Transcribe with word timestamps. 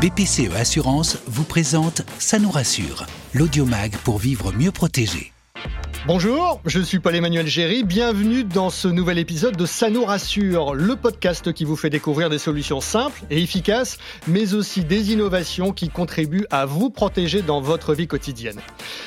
BPCE 0.00 0.54
Assurance 0.54 1.16
vous 1.26 1.44
présente 1.44 2.02
Ça 2.18 2.38
nous 2.38 2.50
rassure, 2.50 3.06
l'audiomag 3.32 3.96
pour 4.04 4.18
vivre 4.18 4.52
mieux 4.52 4.70
protégé. 4.70 5.32
Bonjour, 6.06 6.60
je 6.64 6.78
suis 6.78 7.00
Paul-Emmanuel 7.00 7.48
Géry, 7.48 7.82
bienvenue 7.82 8.44
dans 8.44 8.70
ce 8.70 8.86
nouvel 8.86 9.18
épisode 9.18 9.56
de 9.56 9.66
Ça 9.66 9.90
nous 9.90 10.04
rassure, 10.04 10.72
le 10.72 10.94
podcast 10.94 11.52
qui 11.52 11.64
vous 11.64 11.74
fait 11.74 11.90
découvrir 11.90 12.30
des 12.30 12.38
solutions 12.38 12.80
simples 12.80 13.22
et 13.28 13.42
efficaces, 13.42 13.98
mais 14.28 14.54
aussi 14.54 14.84
des 14.84 15.10
innovations 15.12 15.72
qui 15.72 15.88
contribuent 15.88 16.46
à 16.52 16.64
vous 16.64 16.90
protéger 16.90 17.42
dans 17.42 17.60
votre 17.60 17.92
vie 17.92 18.06
quotidienne. 18.06 18.60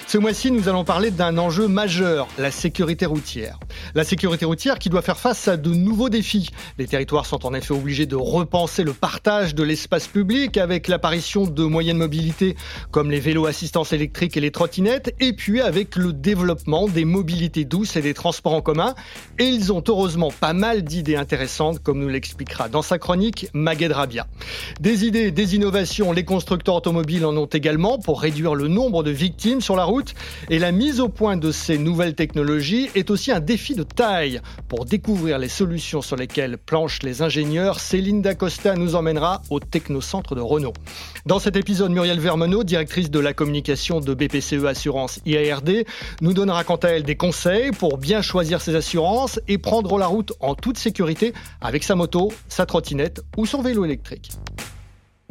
Ce 0.07 0.17
mois-ci, 0.17 0.51
nous 0.51 0.67
allons 0.67 0.83
parler 0.83 1.09
d'un 1.09 1.37
enjeu 1.37 1.69
majeur, 1.69 2.27
la 2.37 2.51
sécurité 2.51 3.05
routière. 3.05 3.59
La 3.95 4.03
sécurité 4.03 4.43
routière 4.43 4.77
qui 4.77 4.89
doit 4.89 5.01
faire 5.01 5.19
face 5.19 5.47
à 5.47 5.55
de 5.55 5.69
nouveaux 5.69 6.09
défis. 6.09 6.49
Les 6.77 6.87
territoires 6.87 7.25
sont 7.25 7.45
en 7.45 7.53
effet 7.53 7.73
obligés 7.73 8.07
de 8.07 8.17
repenser 8.17 8.83
le 8.83 8.91
partage 8.91 9.55
de 9.55 9.63
l'espace 9.63 10.07
public 10.07 10.57
avec 10.57 10.89
l'apparition 10.89 11.45
de 11.45 11.63
moyens 11.63 11.97
de 11.97 12.03
mobilité 12.03 12.57
comme 12.91 13.09
les 13.09 13.21
vélos 13.21 13.45
assistance 13.45 13.93
électrique 13.93 14.35
et 14.35 14.41
les 14.41 14.51
trottinettes, 14.51 15.15
et 15.21 15.31
puis 15.31 15.61
avec 15.61 15.95
le 15.95 16.11
développement 16.11 16.88
des 16.89 17.05
mobilités 17.05 17.65
douces 17.65 17.95
et 17.95 18.01
des 18.01 18.13
transports 18.13 18.53
en 18.53 18.61
commun. 18.61 18.95
Et 19.37 19.45
ils 19.45 19.71
ont 19.71 19.83
heureusement 19.87 20.31
pas 20.31 20.53
mal 20.53 20.83
d'idées 20.83 21.15
intéressantes, 21.15 21.79
comme 21.79 21.99
nous 21.99 22.09
l'expliquera 22.09 22.69
dans 22.69 22.81
sa 22.81 22.97
chronique 22.97 23.47
Magued 23.53 23.91
Rabia. 23.91 24.27
Des 24.79 25.05
idées, 25.05 25.31
des 25.31 25.55
innovations, 25.55 26.11
les 26.11 26.25
constructeurs 26.25 26.75
automobiles 26.75 27.25
en 27.25 27.35
ont 27.37 27.45
également 27.45 27.99
pour 27.99 28.21
réduire 28.21 28.55
le 28.55 28.67
nombre 28.67 29.03
de 29.03 29.11
victimes 29.11 29.61
sur 29.61 29.75
la 29.75 29.83
route. 29.83 30.13
Et 30.49 30.59
la 30.59 30.71
mise 30.71 30.99
au 30.99 31.09
point 31.09 31.37
de 31.37 31.51
ces 31.51 31.77
nouvelles 31.77 32.15
technologies 32.15 32.89
est 32.95 33.09
aussi 33.09 33.31
un 33.31 33.39
défi 33.39 33.75
de 33.75 33.83
taille. 33.83 34.41
Pour 34.67 34.85
découvrir 34.85 35.37
les 35.37 35.49
solutions 35.49 36.01
sur 36.01 36.15
lesquelles 36.15 36.57
planchent 36.57 37.03
les 37.03 37.21
ingénieurs, 37.21 37.79
Céline 37.79 38.21
Dacosta 38.21 38.75
nous 38.75 38.95
emmènera 38.95 39.41
au 39.49 39.59
technocentre 39.59 40.35
de 40.35 40.41
Renault. 40.41 40.73
Dans 41.25 41.39
cet 41.39 41.55
épisode, 41.55 41.91
Muriel 41.91 42.19
Vermenot, 42.19 42.63
directrice 42.63 43.09
de 43.11 43.19
la 43.19 43.33
communication 43.33 43.99
de 43.99 44.13
BPCE 44.13 44.65
Assurance 44.65 45.19
IARD, 45.25 45.85
nous 46.21 46.33
donnera 46.33 46.63
quant 46.63 46.78
à 46.83 46.89
elle 46.89 47.03
des 47.03 47.15
conseils 47.15 47.71
pour 47.71 47.97
bien 47.97 48.21
choisir 48.21 48.61
ses 48.61 48.75
assurances 48.75 49.39
et 49.47 49.57
prendre 49.57 49.97
la 49.97 50.07
route 50.07 50.33
en 50.39 50.55
toute 50.55 50.77
sécurité 50.77 51.33
avec 51.61 51.83
sa 51.83 51.95
moto, 51.95 52.31
sa 52.47 52.65
trottinette 52.65 53.21
ou 53.37 53.45
son 53.45 53.61
vélo 53.61 53.85
électrique. 53.85 54.31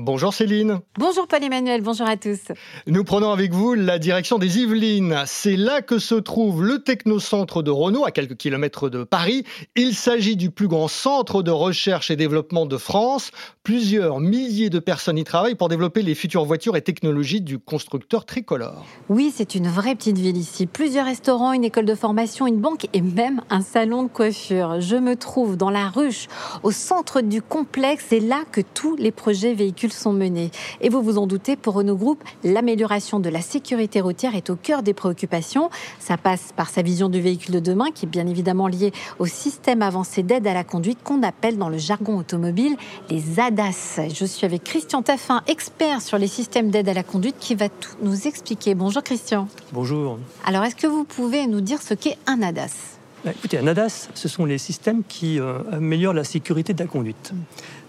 Bonjour 0.00 0.32
Céline. 0.32 0.78
Bonjour 0.96 1.26
Paul-Emmanuel, 1.26 1.82
bonjour 1.82 2.06
à 2.06 2.16
tous. 2.16 2.38
Nous 2.86 3.02
prenons 3.02 3.32
avec 3.32 3.52
vous 3.52 3.74
la 3.74 3.98
direction 3.98 4.38
des 4.38 4.60
Yvelines. 4.60 5.24
C'est 5.26 5.56
là 5.56 5.82
que 5.82 5.98
se 5.98 6.14
trouve 6.14 6.64
le 6.64 6.84
technocentre 6.84 7.64
de 7.64 7.72
Renault, 7.72 8.04
à 8.04 8.12
quelques 8.12 8.36
kilomètres 8.36 8.90
de 8.90 9.02
Paris. 9.02 9.42
Il 9.74 9.96
s'agit 9.96 10.36
du 10.36 10.52
plus 10.52 10.68
grand 10.68 10.86
centre 10.86 11.42
de 11.42 11.50
recherche 11.50 12.12
et 12.12 12.16
développement 12.16 12.64
de 12.64 12.76
France. 12.76 13.32
Plusieurs 13.64 14.20
milliers 14.20 14.70
de 14.70 14.78
personnes 14.78 15.18
y 15.18 15.24
travaillent 15.24 15.56
pour 15.56 15.68
développer 15.68 16.02
les 16.02 16.14
futures 16.14 16.44
voitures 16.44 16.76
et 16.76 16.82
technologies 16.82 17.40
du 17.40 17.58
constructeur 17.58 18.24
tricolore. 18.24 18.86
Oui, 19.08 19.32
c'est 19.34 19.56
une 19.56 19.66
vraie 19.66 19.96
petite 19.96 20.18
ville 20.18 20.36
ici. 20.36 20.66
Plusieurs 20.66 21.06
restaurants, 21.06 21.52
une 21.52 21.64
école 21.64 21.86
de 21.86 21.96
formation, 21.96 22.46
une 22.46 22.60
banque 22.60 22.86
et 22.92 23.00
même 23.00 23.42
un 23.50 23.62
salon 23.62 24.04
de 24.04 24.08
coiffure. 24.08 24.80
Je 24.80 24.94
me 24.94 25.16
trouve 25.16 25.56
dans 25.56 25.70
la 25.70 25.88
ruche, 25.88 26.28
au 26.62 26.70
centre 26.70 27.20
du 27.20 27.42
complexe. 27.42 28.06
C'est 28.10 28.20
là 28.20 28.44
que 28.52 28.60
tous 28.60 28.94
les 28.94 29.10
projets 29.10 29.54
véhicules 29.54 29.87
sont 29.92 30.12
menés. 30.12 30.50
Et 30.80 30.88
vous 30.88 31.02
vous 31.02 31.18
en 31.18 31.26
doutez, 31.26 31.56
pour 31.56 31.74
Renault 31.74 31.96
Group, 31.96 32.22
l'amélioration 32.44 33.20
de 33.20 33.28
la 33.28 33.40
sécurité 33.40 34.00
routière 34.00 34.34
est 34.34 34.50
au 34.50 34.56
cœur 34.56 34.82
des 34.82 34.94
préoccupations. 34.94 35.70
Ça 35.98 36.16
passe 36.16 36.52
par 36.56 36.70
sa 36.70 36.82
vision 36.82 37.08
du 37.08 37.20
véhicule 37.20 37.54
de 37.54 37.60
demain, 37.60 37.90
qui 37.94 38.06
est 38.06 38.08
bien 38.08 38.26
évidemment 38.26 38.68
liée 38.68 38.92
au 39.18 39.26
système 39.26 39.82
avancé 39.82 40.22
d'aide 40.22 40.46
à 40.46 40.54
la 40.54 40.64
conduite 40.64 40.98
qu'on 41.02 41.22
appelle 41.22 41.58
dans 41.58 41.68
le 41.68 41.78
jargon 41.78 42.18
automobile 42.18 42.76
les 43.10 43.40
ADAS. 43.40 44.00
Je 44.12 44.24
suis 44.24 44.44
avec 44.44 44.64
Christian 44.64 45.02
Taffin, 45.02 45.42
expert 45.46 46.02
sur 46.02 46.18
les 46.18 46.26
systèmes 46.26 46.70
d'aide 46.70 46.88
à 46.88 46.94
la 46.94 47.02
conduite, 47.02 47.36
qui 47.38 47.54
va 47.54 47.68
tout 47.68 47.96
nous 48.02 48.26
expliquer. 48.26 48.74
Bonjour 48.74 49.02
Christian. 49.02 49.48
Bonjour. 49.72 50.18
Alors, 50.44 50.64
est-ce 50.64 50.76
que 50.76 50.86
vous 50.86 51.04
pouvez 51.04 51.46
nous 51.46 51.60
dire 51.60 51.82
ce 51.82 51.94
qu'est 51.94 52.18
un 52.26 52.42
ADAS 52.42 52.98
bah, 53.24 53.32
Écoutez, 53.32 53.58
un 53.58 53.66
ADAS, 53.66 54.08
ce 54.14 54.28
sont 54.28 54.44
les 54.44 54.58
systèmes 54.58 55.02
qui 55.06 55.40
euh, 55.40 55.58
améliorent 55.72 56.14
la 56.14 56.24
sécurité 56.24 56.74
de 56.74 56.82
la 56.82 56.88
conduite. 56.88 57.32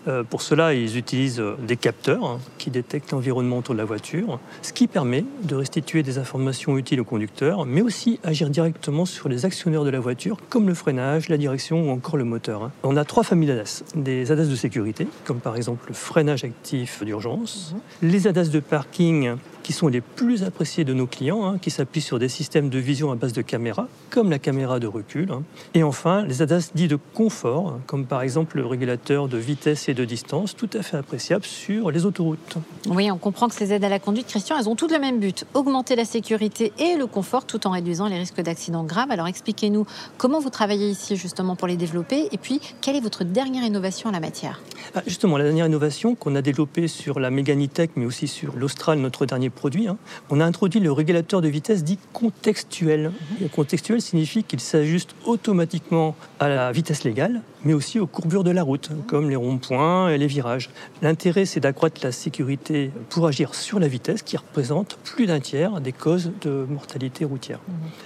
Euh, 0.08 0.24
pour 0.24 0.42
cela, 0.42 0.74
ils 0.74 0.98
utilisent 0.98 1.40
euh, 1.40 1.56
des 1.62 1.76
capteurs 1.76 2.26
hein, 2.26 2.40
qui 2.58 2.70
détectent 2.70 3.12
l'environnement 3.12 3.58
autour 3.58 3.76
de 3.76 3.80
la 3.80 3.86
voiture, 3.86 4.40
ce 4.62 4.74
qui 4.74 4.88
permet 4.88 5.26
de 5.44 5.56
restituer 5.56 6.04
des 6.04 6.18
informations 6.18 6.78
utiles 6.78 7.02
au 7.02 7.04
conducteur, 7.04 7.66
mais 7.66 7.82
aussi 7.82 8.20
agir 8.24 8.50
directement 8.50 9.06
sur 9.06 9.30
les 9.30 9.46
actionneurs 9.46 9.84
de 9.84 9.90
la 9.90 10.00
voiture, 10.00 10.38
comme 10.50 10.68
le 10.68 10.74
freinage, 10.74 11.30
la 11.30 11.38
direction 11.38 11.90
ou 11.90 11.92
encore 11.92 12.18
le 12.18 12.24
moteur. 12.24 12.64
Hein. 12.64 12.72
On 12.84 12.98
a 12.98 13.06
trois 13.06 13.24
familles 13.24 13.50
d'ADAS. 13.50 13.84
Des 13.96 14.32
ADAS 14.32 14.46
de 14.46 14.56
sécurité, 14.56 15.08
comme 15.26 15.40
par 15.40 15.56
exemple 15.56 15.86
le 15.90 15.94
freinage 15.94 16.44
actif 16.44 17.04
d'urgence, 17.04 17.74
mhm. 18.02 18.10
les 18.10 18.28
ADAS 18.28 18.50
de 18.50 18.60
parking 18.60 19.36
qui 19.64 19.74
sont 19.74 19.88
les 19.88 20.02
plus 20.02 20.44
appréciés 20.44 20.84
de 20.84 20.94
nos 20.94 21.08
clients, 21.08 21.46
hein, 21.46 21.58
qui 21.60 21.72
s'appuient 21.72 22.02
sur 22.02 22.20
des 22.20 22.30
systèmes 22.30 22.70
de 22.70 22.80
vision 22.80 23.12
à 23.12 23.16
base 23.16 23.34
de 23.34 23.42
caméra, 23.42 23.88
comme 24.10 24.30
la 24.30 24.40
caméra 24.40 24.80
de 24.80 24.88
recul. 24.88 25.32
Hein. 25.32 25.44
Et 25.74 25.84
enfin, 25.84 26.26
les 26.26 26.42
ADAS 26.42 26.72
dits 26.76 26.88
de 26.88 26.98
confort, 27.14 27.80
comme 27.86 28.06
par 28.06 28.22
exemple 28.22 28.58
le 28.58 28.66
régulateur 28.66 29.28
de 29.28 29.38
vitesse 29.38 29.90
et 29.90 29.94
de 29.94 30.06
distance, 30.06 30.56
tout 30.56 30.70
à 30.74 30.82
fait 30.82 30.98
appréciable 30.98 31.46
sur 31.46 31.92
les 31.92 32.06
autoroutes. 32.06 32.58
Oui, 32.88 33.12
on 33.12 33.18
comprend 33.18 33.48
que 33.48 33.56
ces 33.56 33.74
aides 33.74 33.84
à 33.84 33.90
la 33.90 34.00
conduite, 34.00 34.28
Christian, 34.28 34.58
elles 34.60 34.70
ont 34.70 34.76
toutes 34.76 34.92
le 34.92 35.00
même 35.00 35.20
but, 35.20 35.46
augmenter 35.54 35.96
la 35.96 36.06
sécurité 36.06 36.74
et 36.80 36.96
le 36.98 37.06
confort 37.08 37.46
tout 37.46 37.68
en 37.68 37.72
réduisant 37.72 38.08
les 38.08 38.18
risques 38.18 38.42
d'accidents 38.42 38.84
graves. 38.84 39.12
Alors 39.12 39.28
expliquez-nous 39.28 39.86
comment 40.18 40.40
vous 40.40 40.50
travaillez 40.50 40.90
ici 40.90 41.16
justement 41.16 41.56
pour 41.56 41.68
les 41.68 41.78
développer 41.78 42.28
et 42.32 42.38
puis 42.38 42.60
quelle 42.82 42.96
est 42.96 43.02
votre 43.02 43.24
dernière 43.24 43.64
innovation 43.64 44.10
en 44.10 44.12
la 44.12 44.20
matière? 44.20 44.62
Ah, 44.96 45.02
Justement, 45.06 45.38
la 45.38 45.44
dernière 45.44 45.68
innovation 45.68 46.16
qu'on 46.16 46.36
a 46.36 46.42
développée 46.42 46.88
sur 46.88 47.20
la 47.20 47.30
Meganitech, 47.30 47.92
mais 47.96 48.06
aussi 48.06 48.28
sur 48.28 48.56
l'Austral, 48.56 49.00
notre 49.00 49.26
dernier 49.26 49.50
hein. 49.88 49.98
on 50.30 50.40
a 50.40 50.46
introduit 50.46 50.80
le 50.80 50.92
régulateur 50.92 51.42
de 51.42 51.48
vitesse 51.48 51.84
dit 51.84 52.00
contextuel. 52.14 53.12
Contextuel 53.56 54.02
signifie 54.02 54.44
qu'il 54.44 54.60
s'ajuste 54.60 55.16
automatiquement 55.26 56.16
à 56.40 56.50
la 56.50 56.72
vitesse 56.72 57.04
légale, 57.04 57.42
mais 57.64 57.74
aussi 57.74 58.00
aux 58.00 58.08
courbures 58.08 58.44
de 58.44 58.52
la 58.52 58.64
route, 58.64 58.90
comme 59.08 59.30
les 59.30 59.36
ronds-points 59.36 60.10
et 60.10 60.18
les 60.18 60.28
virages. 60.28 60.70
L'intérêt, 61.02 61.46
c'est 61.46 61.60
d'accroître 61.60 62.02
la 62.04 62.12
sécurité 62.12 62.92
pour 63.10 63.28
agir 63.28 63.56
sur 63.56 63.80
la 63.80 63.88
vitesse, 63.88 64.22
qui 64.22 64.38
représente 64.38 64.98
plus 65.04 65.26
d'un 65.26 65.40
tiers 65.40 65.82
des 65.82 65.92
causes 65.92 66.32
de 66.42 66.66
mortalité 66.70 67.26
routière. 67.26 67.60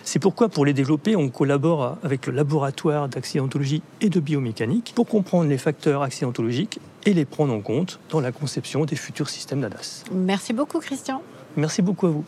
C'est 0.04 0.20
pourquoi, 0.20 0.50
pour 0.50 0.66
les 0.66 0.74
développer, 0.74 1.16
on 1.16 1.30
collabore 1.30 1.98
avec 2.04 2.28
le 2.28 2.34
laboratoire 2.34 3.10
d'accidentologie 3.10 3.82
et 4.02 4.10
de 4.10 4.20
biomécanique 4.20 4.94
pour 4.96 5.08
comprendre 5.08 5.50
les 5.50 5.58
facteurs 5.58 6.02
accidentologiques 6.02 6.80
et 7.06 7.14
les 7.14 7.26
prendre 7.26 7.54
en 7.54 7.62
compte 7.62 8.00
dans 8.10 8.22
la 8.22 8.32
conception 8.32 8.86
des 8.86 8.96
futurs 8.96 9.30
systèmes 9.30 9.62
d'ADAS. 9.62 10.04
Merci 10.12 10.54
beaucoup, 10.54 10.80
Christian. 10.80 11.22
Merci 11.56 11.82
beaucoup 11.82 12.08
à 12.08 12.10
vous. 12.10 12.24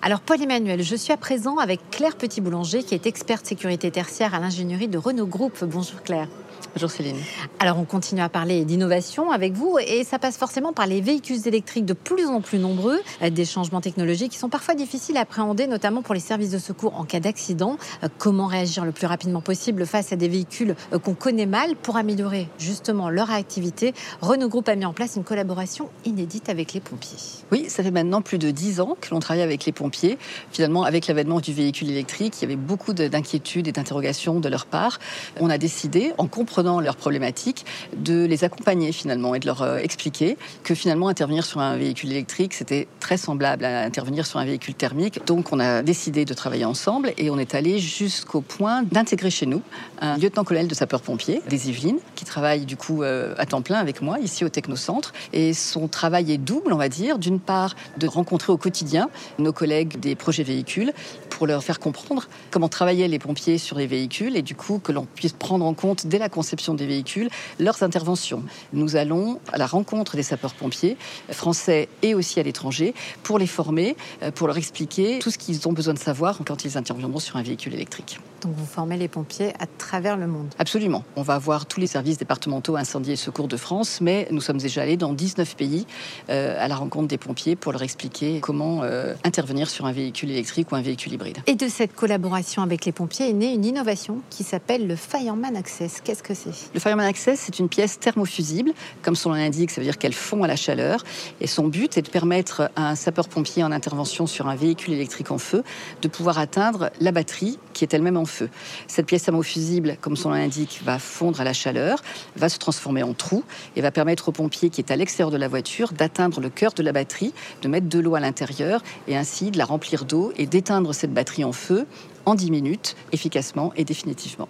Alors 0.00 0.20
Paul-Emmanuel, 0.20 0.82
je 0.82 0.94
suis 0.94 1.12
à 1.12 1.16
présent 1.16 1.58
avec 1.58 1.80
Claire 1.90 2.16
Petit-Boulanger 2.16 2.84
qui 2.84 2.94
est 2.94 3.06
experte 3.06 3.46
sécurité 3.46 3.90
tertiaire 3.90 4.34
à 4.34 4.38
l'ingénierie 4.38 4.88
de 4.88 4.98
Renault 4.98 5.26
Group. 5.26 5.64
Bonjour 5.64 6.02
Claire. 6.02 6.28
Bonjour 6.74 6.90
Céline. 6.90 7.16
Alors 7.60 7.78
on 7.78 7.84
continue 7.84 8.20
à 8.20 8.28
parler 8.28 8.64
d'innovation 8.64 9.32
avec 9.32 9.54
vous 9.54 9.78
et 9.84 10.04
ça 10.04 10.18
passe 10.18 10.36
forcément 10.36 10.72
par 10.72 10.86
les 10.86 11.00
véhicules 11.00 11.48
électriques 11.48 11.86
de 11.86 11.94
plus 11.94 12.26
en 12.26 12.40
plus 12.40 12.58
nombreux, 12.58 13.00
euh, 13.22 13.30
des 13.30 13.46
changements 13.46 13.80
technologiques 13.80 14.32
qui 14.32 14.38
sont 14.38 14.50
parfois 14.50 14.74
difficiles 14.74 15.16
à 15.16 15.20
appréhender, 15.20 15.66
notamment 15.66 16.02
pour 16.02 16.14
les 16.14 16.20
services 16.20 16.50
de 16.50 16.58
secours 16.58 16.94
en 16.94 17.04
cas 17.04 17.20
d'accident. 17.20 17.78
Euh, 18.04 18.08
comment 18.18 18.46
réagir 18.46 18.84
le 18.84 18.92
plus 18.92 19.06
rapidement 19.06 19.40
possible 19.40 19.86
face 19.86 20.12
à 20.12 20.16
des 20.16 20.28
véhicules 20.28 20.76
euh, 20.92 20.98
qu'on 20.98 21.14
connaît 21.14 21.46
mal 21.46 21.74
pour 21.74 21.96
améliorer 21.96 22.48
justement 22.58 23.08
leur 23.08 23.30
activité? 23.30 23.94
Renault 24.20 24.48
Group 24.48 24.68
a 24.68 24.76
mis 24.76 24.84
en 24.84 24.92
place 24.92 25.16
une 25.16 25.24
collaboration 25.24 25.88
inédite 26.04 26.48
avec 26.50 26.74
les 26.74 26.80
pompiers. 26.80 27.18
Oui, 27.50 27.66
ça 27.68 27.82
fait 27.82 27.90
maintenant 27.90 28.20
plus 28.20 28.38
de 28.38 28.50
dix 28.50 28.80
ans 28.80 28.96
que 29.00 29.08
l'on 29.10 29.20
travaille 29.20 29.42
avec 29.42 29.64
les 29.64 29.72
pompiers. 29.72 30.18
Finalement, 30.52 30.84
avec 30.84 31.06
l'avènement 31.06 31.40
du 31.40 31.52
véhicule 31.52 31.90
électrique, 31.90 32.34
il 32.38 32.42
y 32.42 32.44
avait 32.44 32.56
beaucoup 32.56 32.92
d'inquiétudes 32.92 33.68
et 33.68 33.72
d'interrogations 33.72 34.38
de 34.38 34.48
leur 34.48 34.66
part. 34.66 34.98
On 35.40 35.48
a 35.48 35.58
décidé, 35.58 36.12
en 36.18 36.26
comprenant 36.26 36.67
leurs 36.80 36.96
problématiques, 36.96 37.64
de 37.96 38.24
les 38.24 38.44
accompagner 38.44 38.92
finalement 38.92 39.34
et 39.34 39.40
de 39.40 39.46
leur 39.46 39.62
euh, 39.62 39.78
expliquer 39.78 40.36
que 40.62 40.74
finalement 40.74 41.08
intervenir 41.08 41.44
sur 41.44 41.60
un 41.60 41.76
véhicule 41.76 42.12
électrique, 42.12 42.54
c'était 42.54 42.86
très 43.00 43.16
semblable 43.16 43.64
à 43.64 43.82
intervenir 43.82 44.26
sur 44.26 44.38
un 44.38 44.44
véhicule 44.44 44.74
thermique. 44.74 45.24
Donc 45.26 45.52
on 45.52 45.60
a 45.60 45.82
décidé 45.82 46.24
de 46.24 46.34
travailler 46.34 46.64
ensemble 46.64 47.12
et 47.16 47.30
on 47.30 47.38
est 47.38 47.54
allé 47.54 47.78
jusqu'au 47.78 48.40
point 48.40 48.82
d'intégrer 48.82 49.30
chez 49.30 49.46
nous 49.46 49.62
un 50.00 50.18
lieutenant-colonel 50.18 50.68
de 50.68 50.74
sapeurs-pompiers 50.74 51.42
des 51.48 51.68
Yvelines 51.70 51.98
qui 52.14 52.24
travaille 52.24 52.66
du 52.66 52.76
coup 52.76 53.02
euh, 53.02 53.34
à 53.38 53.46
temps 53.46 53.62
plein 53.62 53.78
avec 53.78 54.02
moi 54.02 54.18
ici 54.18 54.44
au 54.44 54.48
Technocentre. 54.48 55.12
Et 55.32 55.54
son 55.54 55.88
travail 55.88 56.32
est 56.32 56.38
double, 56.38 56.72
on 56.72 56.76
va 56.76 56.88
dire. 56.88 57.18
D'une 57.18 57.40
part, 57.40 57.74
de 57.96 58.06
rencontrer 58.06 58.52
au 58.52 58.56
quotidien 58.56 59.08
nos 59.38 59.52
collègues 59.52 59.98
des 59.98 60.14
projets 60.14 60.42
véhicules 60.42 60.92
pour 61.30 61.46
leur 61.46 61.62
faire 61.62 61.78
comprendre 61.78 62.28
comment 62.50 62.68
travaillaient 62.68 63.08
les 63.08 63.18
pompiers 63.18 63.58
sur 63.58 63.78
les 63.78 63.86
véhicules 63.86 64.36
et 64.36 64.42
du 64.42 64.54
coup 64.54 64.80
que 64.82 64.92
l'on 64.92 65.06
puisse 65.06 65.32
prendre 65.32 65.64
en 65.64 65.74
compte 65.74 66.06
dès 66.06 66.18
la 66.18 66.28
conception 66.28 66.47
des 66.74 66.86
véhicules 66.86 67.28
leurs 67.58 67.82
interventions. 67.82 68.42
Nous 68.72 68.96
allons 68.96 69.40
à 69.52 69.58
la 69.58 69.66
rencontre 69.66 70.16
des 70.16 70.22
sapeurs-pompiers 70.22 70.96
français 71.30 71.88
et 72.02 72.14
aussi 72.14 72.40
à 72.40 72.42
l'étranger 72.42 72.94
pour 73.22 73.38
les 73.38 73.46
former, 73.46 73.96
euh, 74.22 74.30
pour 74.30 74.46
leur 74.46 74.56
expliquer 74.56 75.18
tout 75.20 75.30
ce 75.30 75.38
qu'ils 75.38 75.66
ont 75.68 75.72
besoin 75.72 75.94
de 75.94 75.98
savoir 75.98 76.38
quand 76.46 76.64
ils 76.64 76.76
interviendront 76.76 77.18
sur 77.18 77.36
un 77.36 77.42
véhicule 77.42 77.74
électrique. 77.74 78.18
Donc 78.42 78.54
vous 78.54 78.66
formez 78.66 78.96
les 78.96 79.08
pompiers 79.08 79.52
à 79.58 79.66
travers 79.66 80.16
le 80.16 80.26
monde 80.26 80.48
Absolument. 80.58 81.04
On 81.16 81.22
va 81.22 81.38
voir 81.38 81.66
tous 81.66 81.80
les 81.80 81.86
services 81.86 82.18
départementaux 82.18 82.76
incendie 82.76 83.12
et 83.12 83.16
secours 83.16 83.48
de 83.48 83.56
France, 83.56 84.00
mais 84.00 84.28
nous 84.30 84.40
sommes 84.40 84.58
déjà 84.58 84.82
allés 84.82 84.96
dans 84.96 85.12
19 85.12 85.56
pays 85.56 85.86
euh, 86.30 86.56
à 86.58 86.68
la 86.68 86.76
rencontre 86.76 87.08
des 87.08 87.18
pompiers 87.18 87.56
pour 87.56 87.72
leur 87.72 87.82
expliquer 87.82 88.40
comment 88.40 88.82
euh, 88.82 89.14
intervenir 89.24 89.68
sur 89.68 89.86
un 89.86 89.92
véhicule 89.92 90.30
électrique 90.30 90.70
ou 90.70 90.76
un 90.76 90.82
véhicule 90.82 91.12
hybride. 91.12 91.38
Et 91.46 91.56
de 91.56 91.68
cette 91.68 91.94
collaboration 91.94 92.62
avec 92.62 92.84
les 92.84 92.92
pompiers 92.92 93.28
est 93.28 93.32
née 93.32 93.52
une 93.52 93.64
innovation 93.64 94.18
qui 94.30 94.44
s'appelle 94.44 94.86
le 94.86 94.94
Fireman 94.94 95.56
Access. 95.56 96.00
Qu'est-ce 96.02 96.22
que 96.22 96.34
Le 96.74 96.80
Fireman 96.80 97.06
Access, 97.06 97.40
c'est 97.40 97.58
une 97.58 97.68
pièce 97.68 97.98
thermofusible. 97.98 98.72
Comme 99.02 99.16
son 99.16 99.30
nom 99.30 99.36
l'indique, 99.36 99.70
ça 99.70 99.80
veut 99.80 99.86
dire 99.86 99.98
qu'elle 99.98 100.12
fond 100.12 100.42
à 100.42 100.46
la 100.46 100.56
chaleur. 100.56 101.04
Et 101.40 101.46
son 101.46 101.68
but 101.68 101.96
est 101.96 102.02
de 102.02 102.10
permettre 102.10 102.70
à 102.76 102.90
un 102.90 102.94
sapeur-pompier 102.94 103.64
en 103.64 103.72
intervention 103.72 104.26
sur 104.26 104.48
un 104.48 104.54
véhicule 104.54 104.94
électrique 104.94 105.30
en 105.30 105.38
feu 105.38 105.62
de 106.02 106.08
pouvoir 106.08 106.38
atteindre 106.38 106.90
la 107.00 107.12
batterie 107.12 107.58
qui 107.72 107.84
est 107.84 107.94
elle-même 107.94 108.16
en 108.16 108.24
feu. 108.24 108.50
Cette 108.86 109.06
pièce 109.06 109.24
thermofusible, 109.24 109.96
comme 110.00 110.16
son 110.16 110.30
nom 110.30 110.36
l'indique, 110.36 110.80
va 110.84 110.98
fondre 110.98 111.40
à 111.40 111.44
la 111.44 111.52
chaleur, 111.52 112.02
va 112.36 112.48
se 112.48 112.58
transformer 112.58 113.02
en 113.02 113.14
trou 113.14 113.44
et 113.76 113.80
va 113.80 113.90
permettre 113.90 114.28
au 114.28 114.32
pompier 114.32 114.70
qui 114.70 114.80
est 114.80 114.90
à 114.90 114.96
l'extérieur 114.96 115.30
de 115.30 115.36
la 115.36 115.48
voiture 115.48 115.92
d'atteindre 115.92 116.40
le 116.40 116.50
cœur 116.50 116.72
de 116.72 116.82
la 116.82 116.92
batterie, 116.92 117.32
de 117.62 117.68
mettre 117.68 117.88
de 117.88 117.98
l'eau 117.98 118.14
à 118.14 118.20
l'intérieur 118.20 118.82
et 119.06 119.16
ainsi 119.16 119.50
de 119.50 119.58
la 119.58 119.64
remplir 119.64 120.04
d'eau 120.04 120.32
et 120.36 120.46
d'éteindre 120.46 120.94
cette 120.94 121.12
batterie 121.12 121.44
en 121.44 121.52
feu 121.52 121.86
en 122.26 122.34
10 122.34 122.50
minutes, 122.50 122.96
efficacement 123.12 123.72
et 123.76 123.84
définitivement. 123.84 124.48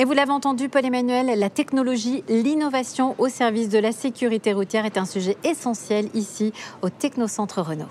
Et 0.00 0.04
vous 0.04 0.14
l'avez 0.14 0.30
entendu, 0.30 0.70
Paul-Emmanuel, 0.70 1.38
la 1.38 1.50
technologie, 1.50 2.24
l'innovation 2.26 3.14
au 3.18 3.28
service 3.28 3.68
de 3.68 3.78
la 3.78 3.92
sécurité 3.92 4.54
routière 4.54 4.86
est 4.86 4.96
un 4.96 5.04
sujet 5.04 5.36
essentiel 5.44 6.08
ici 6.14 6.54
au 6.80 6.88
Technocentre 6.88 7.60
Renault. 7.60 7.84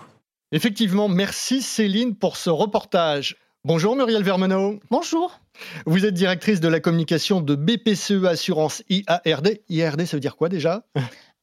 Effectivement, 0.52 1.08
merci 1.08 1.62
Céline 1.62 2.16
pour 2.16 2.36
ce 2.36 2.50
reportage. 2.50 3.38
Bonjour 3.64 3.96
Muriel 3.96 4.24
Vermenot. 4.24 4.80
Bonjour. 4.90 5.40
Vous 5.86 6.04
êtes 6.04 6.16
directrice 6.16 6.60
de 6.60 6.68
la 6.68 6.80
communication 6.80 7.42
de 7.42 7.54
BPCE 7.54 8.26
Assurance 8.26 8.82
IARD. 8.90 9.60
IARD, 9.70 10.06
ça 10.08 10.18
veut 10.18 10.22
dire 10.22 10.36
quoi 10.36 10.50
déjà? 10.50 10.88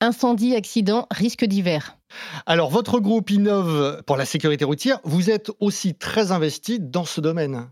Incendie, 0.00 0.56
accident, 0.56 1.06
risque 1.12 1.44
divers. 1.44 1.96
Alors, 2.44 2.70
votre 2.70 2.98
groupe 2.98 3.30
innove 3.30 4.02
pour 4.04 4.16
la 4.16 4.24
sécurité 4.24 4.64
routière. 4.64 4.98
Vous 5.04 5.30
êtes 5.30 5.52
aussi 5.60 5.94
très 5.94 6.32
investi 6.32 6.80
dans 6.80 7.04
ce 7.04 7.20
domaine. 7.20 7.68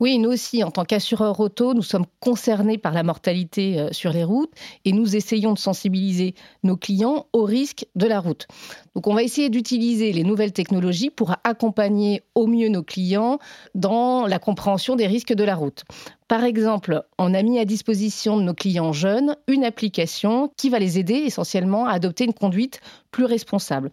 Oui, 0.00 0.18
nous 0.18 0.30
aussi, 0.30 0.64
en 0.64 0.72
tant 0.72 0.84
qu'assureur 0.84 1.38
auto, 1.38 1.72
nous 1.72 1.82
sommes 1.82 2.06
concernés 2.18 2.78
par 2.78 2.92
la 2.92 3.04
mortalité 3.04 3.78
euh, 3.78 3.92
sur 3.92 4.12
les 4.12 4.24
routes 4.24 4.50
et 4.84 4.92
nous 4.92 5.14
essayons 5.14 5.52
de 5.52 5.58
sensibiliser 5.58 6.34
nos 6.64 6.76
clients 6.76 7.26
aux 7.32 7.44
risques 7.44 7.86
de 7.94 8.08
la 8.08 8.18
route. 8.18 8.48
Donc 8.96 9.06
on 9.06 9.14
va 9.14 9.22
essayer 9.22 9.50
d'utiliser 9.50 10.12
les 10.12 10.24
nouvelles 10.24 10.52
technologies 10.52 11.10
pour 11.10 11.36
accompagner 11.44 12.24
au 12.34 12.48
mieux 12.48 12.70
nos 12.70 12.82
clients 12.82 13.38
dans 13.76 14.26
la 14.26 14.40
compréhension 14.40 14.96
des 14.96 15.06
risques 15.06 15.32
de 15.32 15.44
la 15.44 15.54
route. 15.54 15.84
Par 16.26 16.42
exemple, 16.42 17.04
on 17.18 17.32
a 17.32 17.42
mis 17.42 17.60
à 17.60 17.64
disposition 17.64 18.36
de 18.36 18.42
nos 18.42 18.54
clients 18.54 18.92
jeunes 18.92 19.36
une 19.46 19.62
application 19.62 20.50
qui 20.56 20.70
va 20.70 20.80
les 20.80 20.98
aider 20.98 21.14
essentiellement 21.14 21.86
à 21.86 21.92
adopter 21.92 22.24
une 22.24 22.32
conduite 22.32 22.80
plus 23.12 23.26
responsable 23.26 23.92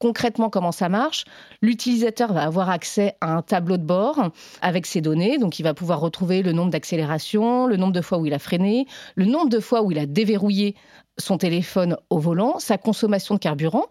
concrètement 0.00 0.50
comment 0.50 0.72
ça 0.72 0.88
marche. 0.88 1.24
L'utilisateur 1.62 2.32
va 2.32 2.42
avoir 2.42 2.70
accès 2.70 3.14
à 3.20 3.32
un 3.32 3.42
tableau 3.42 3.76
de 3.76 3.84
bord 3.84 4.30
avec 4.60 4.86
ses 4.86 5.00
données. 5.00 5.38
Donc, 5.38 5.60
il 5.60 5.62
va 5.62 5.74
pouvoir 5.74 6.00
retrouver 6.00 6.42
le 6.42 6.50
nombre 6.52 6.70
d'accélérations, 6.70 7.68
le 7.68 7.76
nombre 7.76 7.92
de 7.92 8.00
fois 8.00 8.18
où 8.18 8.26
il 8.26 8.34
a 8.34 8.40
freiné, 8.40 8.86
le 9.14 9.26
nombre 9.26 9.48
de 9.48 9.60
fois 9.60 9.82
où 9.82 9.92
il 9.92 9.98
a 9.98 10.06
déverrouillé 10.06 10.74
son 11.18 11.38
téléphone 11.38 11.96
au 12.08 12.18
volant, 12.18 12.58
sa 12.58 12.78
consommation 12.78 13.34
de 13.34 13.40
carburant. 13.40 13.86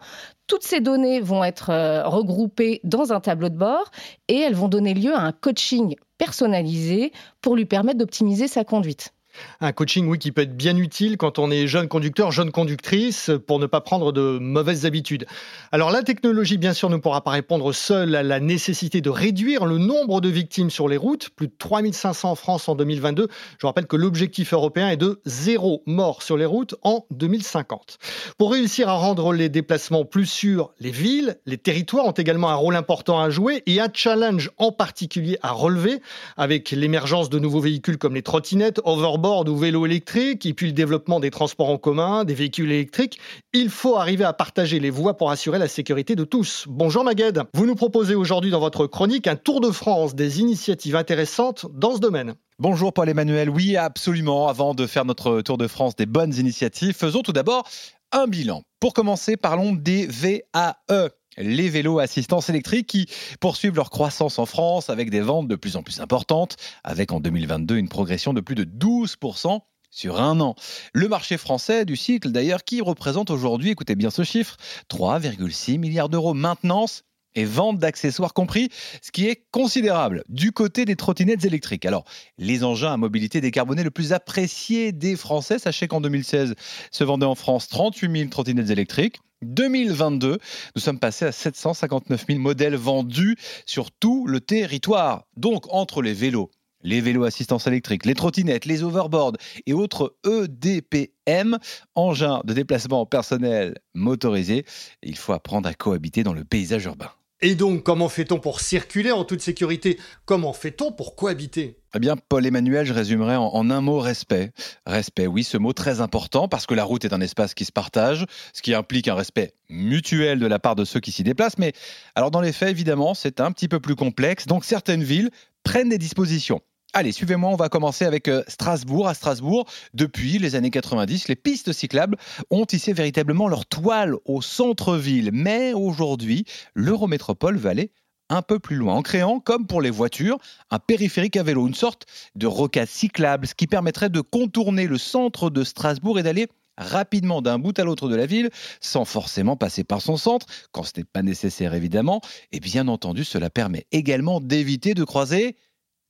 Toutes 0.48 0.64
ces 0.64 0.82
données 0.82 1.22
vont 1.22 1.44
être 1.44 1.70
euh, 1.70 2.08
regroupées 2.08 2.82
dans 2.84 3.14
un 3.14 3.20
tableau 3.20 3.50
de 3.50 3.58
bord 3.58 3.92
et 4.28 4.40
elles 4.40 4.56
vont 4.56 4.68
donner 4.68 4.94
lieu 4.94 5.14
à 5.14 5.22
un 5.22 5.32
coaching 5.32 5.96
personnalisé 6.18 7.14
pour 7.42 7.56
lui 7.56 7.66
permettre 7.66 8.00
d'optimiser 8.00 8.48
sa 8.48 8.64
conduite. 8.64 9.14
Un 9.62 9.72
coaching, 9.72 10.08
oui, 10.08 10.20
qui 10.20 10.32
peut 10.32 10.42
être 10.42 10.56
bien 10.56 10.78
utile 10.78 11.18
quand 11.18 11.40
on 11.40 11.52
est 11.52 11.68
jeune 11.68 11.88
conducteur, 11.88 12.32
jeune 12.32 12.52
conductrice, 12.52 13.32
pour 13.48 13.60
ne 13.60 13.66
pas 13.66 13.82
prendre 13.82 14.12
de 14.12 14.40
mauvaises 14.40 14.86
habitudes. 14.86 15.26
Alors 15.72 15.92
la 15.92 16.04
technologie, 16.04 16.58
bien 16.58 16.74
sûr, 16.74 16.90
ne 16.90 16.98
pourra 16.98 17.24
pas 17.24 17.32
répondre 17.32 17.72
seule 17.74 18.16
à 18.16 18.24
la 18.24 18.40
nécessité 18.40 19.02
de 19.02 19.10
réduire 19.10 19.66
le 19.66 19.78
nombre 19.78 20.22
de 20.22 20.30
victimes 20.30 20.70
sur 20.70 20.88
les 20.88 20.98
routes, 20.98 21.30
plus 21.30 21.48
de 21.48 21.54
3500 21.58 22.32
en 22.32 22.36
France 22.36 22.70
en 22.70 22.76
2022. 22.76 23.28
Je 23.60 23.68
rappelle 23.68 23.88
que 23.88 23.96
l'objectif 23.96 24.54
européen 24.54 24.90
est 24.90 24.98
de 24.98 25.22
zéro 25.26 25.84
mort 25.86 26.24
sur 26.24 26.38
les 26.38 26.46
routes 26.46 26.76
en 26.84 27.06
2050. 27.12 27.98
Pour 28.38 28.52
réussir 28.52 28.90
à 28.90 28.94
rendre 28.94 29.34
les 29.34 29.50
déplacements 29.50 30.06
plus 30.06 30.26
sûrs, 30.26 30.72
les 30.80 30.92
villes, 30.92 31.38
les 31.46 31.58
territoires 31.58 32.06
ont 32.06 32.12
également 32.12 32.50
un 32.50 32.56
rôle 32.56 32.76
important 32.76 33.20
à 33.20 33.30
jouer 33.30 33.64
et 33.66 33.80
un 33.80 33.90
challenge 33.94 34.52
en 34.58 34.72
particulier 34.72 35.38
à 35.42 35.52
relever 35.52 36.02
avec 36.38 36.72
l'émergence 36.72 37.30
de 37.30 37.40
nouveaux 37.40 37.60
véhicules 37.60 37.98
comme 37.98 38.16
les 38.16 38.22
trottinettes, 38.22 38.82
ou 39.30 39.56
vélo 39.56 39.86
électrique, 39.86 40.46
et 40.46 40.54
puis 40.54 40.68
le 40.68 40.74
développement 40.74 41.20
des 41.20 41.30
transports 41.30 41.70
en 41.70 41.78
commun, 41.78 42.26
des 42.26 42.34
véhicules 42.34 42.72
électriques, 42.72 43.20
il 43.54 43.70
faut 43.70 43.96
arriver 43.96 44.24
à 44.24 44.34
partager 44.34 44.80
les 44.80 44.90
voies 44.90 45.18
pour 45.18 45.30
assurer 45.30 45.60
la 45.60 45.68
sécurité 45.68 46.16
de 46.16 46.24
tous. 46.24 46.66
Bonjour 46.68 47.04
Magued, 47.04 47.44
vous 47.54 47.68
nous 47.68 47.76
proposez 47.76 48.16
aujourd'hui 48.16 48.50
dans 48.50 48.60
votre 48.60 48.88
chronique 48.88 49.28
un 49.28 49.36
tour 49.36 49.62
de 49.62 49.70
France 49.70 50.16
des 50.16 50.40
initiatives 50.40 50.96
intéressantes 50.96 51.68
dans 51.74 51.96
ce 51.96 52.00
domaine. 52.00 52.34
Bonjour 52.58 52.92
Paul-Emmanuel, 52.92 53.50
oui 53.50 53.78
absolument, 53.78 54.48
avant 54.48 54.74
de 54.74 54.88
faire 54.88 55.06
notre 55.06 55.42
tour 55.42 55.60
de 55.60 55.68
France 55.68 55.96
des 55.96 56.08
bonnes 56.08 56.34
initiatives, 56.34 56.96
faisons 56.96 57.22
tout 57.22 57.34
d'abord 57.34 57.70
un 58.12 58.26
bilan. 58.26 58.64
Pour 58.80 58.94
commencer, 58.94 59.38
parlons 59.38 59.74
des 59.74 60.08
VAE 60.08 61.10
les 61.40 61.70
vélos 61.70 62.00
assistance 62.00 62.50
électrique 62.50 62.88
qui 62.88 63.08
poursuivent 63.40 63.76
leur 63.76 63.90
croissance 63.90 64.38
en 64.38 64.46
France 64.46 64.90
avec 64.90 65.10
des 65.10 65.22
ventes 65.22 65.48
de 65.48 65.56
plus 65.56 65.76
en 65.76 65.84
plus 65.84 66.00
importantes, 66.00 66.58
avec 66.84 67.12
en 67.12 67.20
2022 67.20 67.78
une 67.78 67.90
progression 67.90 68.34
de 68.34 68.42
plus 68.42 68.56
de 68.56 68.66
12% 68.66 69.62
sur 69.92 70.22
un 70.22 70.40
an. 70.40 70.56
Le 70.94 71.08
marché 71.08 71.38
français 71.38 71.86
du 71.86 71.96
cycle, 71.96 72.30
d'ailleurs, 72.32 72.64
qui 72.64 72.82
représente 72.82 73.32
aujourd'hui, 73.32 73.72
écoutez 73.72 73.96
bien 73.96 74.12
ce 74.12 74.24
chiffre, 74.24 74.58
3,6 74.90 75.80
milliards 75.80 76.10
d'euros 76.10 76.34
maintenance 76.34 77.04
et 77.36 77.46
vente 77.46 77.78
d'accessoires 77.78 78.34
compris, 78.34 78.70
ce 79.02 79.12
qui 79.12 79.28
est 79.28 79.46
considérable 79.52 80.24
du 80.30 80.52
côté 80.52 80.86
des 80.86 80.96
trottinettes 80.96 81.46
électriques. 81.46 81.86
Alors, 81.86 82.06
les 82.38 82.64
engins 82.64 82.94
à 82.94 82.98
mobilité 82.98 83.40
décarbonée 83.40 83.84
le 83.84 83.92
plus 83.92 84.14
apprécié 84.14 84.92
des 84.92 85.16
Français, 85.16 85.60
sachez 85.60 85.88
qu'en 85.88 86.02
2016 86.02 86.56
se 86.92 87.04
vendaient 87.04 87.26
en 87.26 87.36
France 87.36 87.68
38 87.68 88.18
000 88.18 88.30
trottinettes 88.30 88.72
électriques. 88.72 89.20
2022, 89.42 90.38
nous 90.76 90.82
sommes 90.82 91.00
passés 91.00 91.26
à 91.26 91.32
759 91.32 92.26
000 92.28 92.40
modèles 92.40 92.76
vendus 92.76 93.38
sur 93.66 93.92
tout 93.92 94.28
le 94.28 94.42
territoire. 94.42 95.26
Donc, 95.38 95.66
entre 95.74 96.02
les 96.02 96.14
vélos, 96.14 96.50
les 96.82 97.02
vélos 97.02 97.24
assistance 97.24 97.68
électrique, 97.68 98.06
les 98.06 98.16
trottinettes, 98.16 98.66
les 98.66 98.84
overboards 98.84 99.38
et 99.66 99.74
autres 99.74 100.16
EDPM, 100.26 101.58
engins 101.96 102.42
de 102.46 102.54
déplacement 102.54 103.06
personnel 103.06 103.76
motorisés, 103.94 104.66
il 105.04 105.18
faut 105.18 105.34
apprendre 105.34 105.68
à 105.68 105.74
cohabiter 105.74 106.24
dans 106.24 106.34
le 106.34 106.46
paysage 106.46 106.86
urbain. 106.86 107.12
Et 107.42 107.56
donc, 107.56 107.84
comment 107.84 108.10
fait-on 108.10 108.38
pour 108.38 108.60
circuler 108.60 109.12
en 109.12 109.24
toute 109.24 109.40
sécurité? 109.40 109.98
Comment 110.26 110.52
fait-on 110.52 110.92
pour 110.92 111.16
cohabiter? 111.16 111.80
Eh 111.96 112.00
bien, 112.00 112.18
Paul-Emmanuel, 112.18 112.86
je 112.86 112.92
résumerai 112.92 113.38
en, 113.38 113.46
en, 113.46 113.70
un 113.70 113.80
mot 113.80 114.00
respect. 114.00 114.52
Respect, 114.86 115.26
oui, 115.26 115.46
ce 115.46 115.58
mot 115.58 115.72
très 115.72 116.02
important 116.02 116.50
parce 116.50 116.66
que 116.66 116.74
la 116.74 116.84
route 116.84 117.06
est 117.06 117.14
un 117.14 117.22
espace 117.22 117.54
qui 117.54 117.64
se 117.64 117.72
partage, 117.72 118.26
ce 118.52 118.62
qui 118.62 118.74
implique 118.74 119.08
un 119.08 119.16
respect 119.16 119.54
mutuel 119.70 120.40
de 120.40 120.48
la 120.48 120.60
part 120.60 120.76
de 120.76 120.84
ceux 120.84 121.00
qui 121.00 121.14
s'y 121.14 121.24
déplacent. 121.24 121.58
Mais 121.58 121.72
alors, 122.14 122.30
dans 122.30 122.42
les 122.42 122.52
faits, 122.52 122.70
évidemment, 122.70 123.14
c'est 123.14 123.40
un 123.40 123.54
petit 123.54 123.70
peu 123.70 123.80
plus 123.80 123.96
complexe. 123.96 124.46
Donc, 124.46 124.66
certaines 124.66 125.04
villes 125.04 125.30
prennent 125.64 125.90
des 125.90 125.98
dispositions. 125.98 126.62
Allez, 126.94 127.12
suivez-moi, 127.12 127.52
on 127.52 127.56
va 127.56 127.70
commencer 127.70 128.04
avec 128.04 128.28
euh, 128.28 128.44
Strasbourg. 128.48 129.08
À 129.08 129.14
Strasbourg, 129.14 129.68
depuis 129.94 130.40
les 130.40 130.56
années 130.56 130.72
90, 130.72 131.28
les 131.28 131.36
pistes 131.36 131.72
cyclables 131.72 132.18
ont 132.50 132.66
tissé 132.66 132.94
véritablement 132.94 133.48
leur 133.48 133.68
toile 133.68 134.16
au 134.26 134.42
centre-ville. 134.42 135.30
Mais 135.32 135.74
aujourd'hui, 135.74 136.46
l'Eurométropole 136.74 137.58
va 137.58 137.70
aller 137.70 137.92
un 138.30 138.42
peu 138.42 138.58
plus 138.58 138.76
loin, 138.76 138.96
en 138.96 139.02
créant, 139.04 139.40
comme 139.40 139.68
pour 139.68 139.84
les 139.84 139.92
voitures, 139.92 140.40
un 140.72 140.80
périphérique 140.80 141.38
à 141.38 141.44
vélo, 141.44 141.68
une 141.68 141.76
sorte 141.76 142.08
de 142.34 142.48
rocade 142.48 142.88
cyclable, 142.88 143.46
ce 143.46 143.54
qui 143.54 143.68
permettrait 143.68 144.10
de 144.10 144.22
contourner 144.22 144.88
le 144.88 144.98
centre 144.98 145.52
de 145.52 145.64
Strasbourg 145.64 146.18
et 146.18 146.24
d'aller 146.24 146.48
rapidement 146.76 147.44
d'un 147.44 147.60
bout 147.60 147.78
à 147.78 147.84
l'autre 147.84 148.10
de 148.10 148.16
la 148.16 148.26
ville, 148.26 148.50
sans 148.82 149.06
forcément 149.06 149.58
passer 149.58 149.84
par 149.84 150.02
son 150.02 150.18
centre, 150.18 150.48
quand 150.72 150.84
ce 150.84 150.94
n'est 150.98 151.04
pas 151.04 151.22
nécessaire 151.22 151.76
évidemment. 151.76 152.22
Et 152.52 152.60
bien 152.60 152.88
entendu, 152.88 153.24
cela 153.24 153.52
permet 153.52 153.86
également 153.92 154.40
d'éviter 154.40 154.96
de 154.96 155.04
croiser 155.04 155.56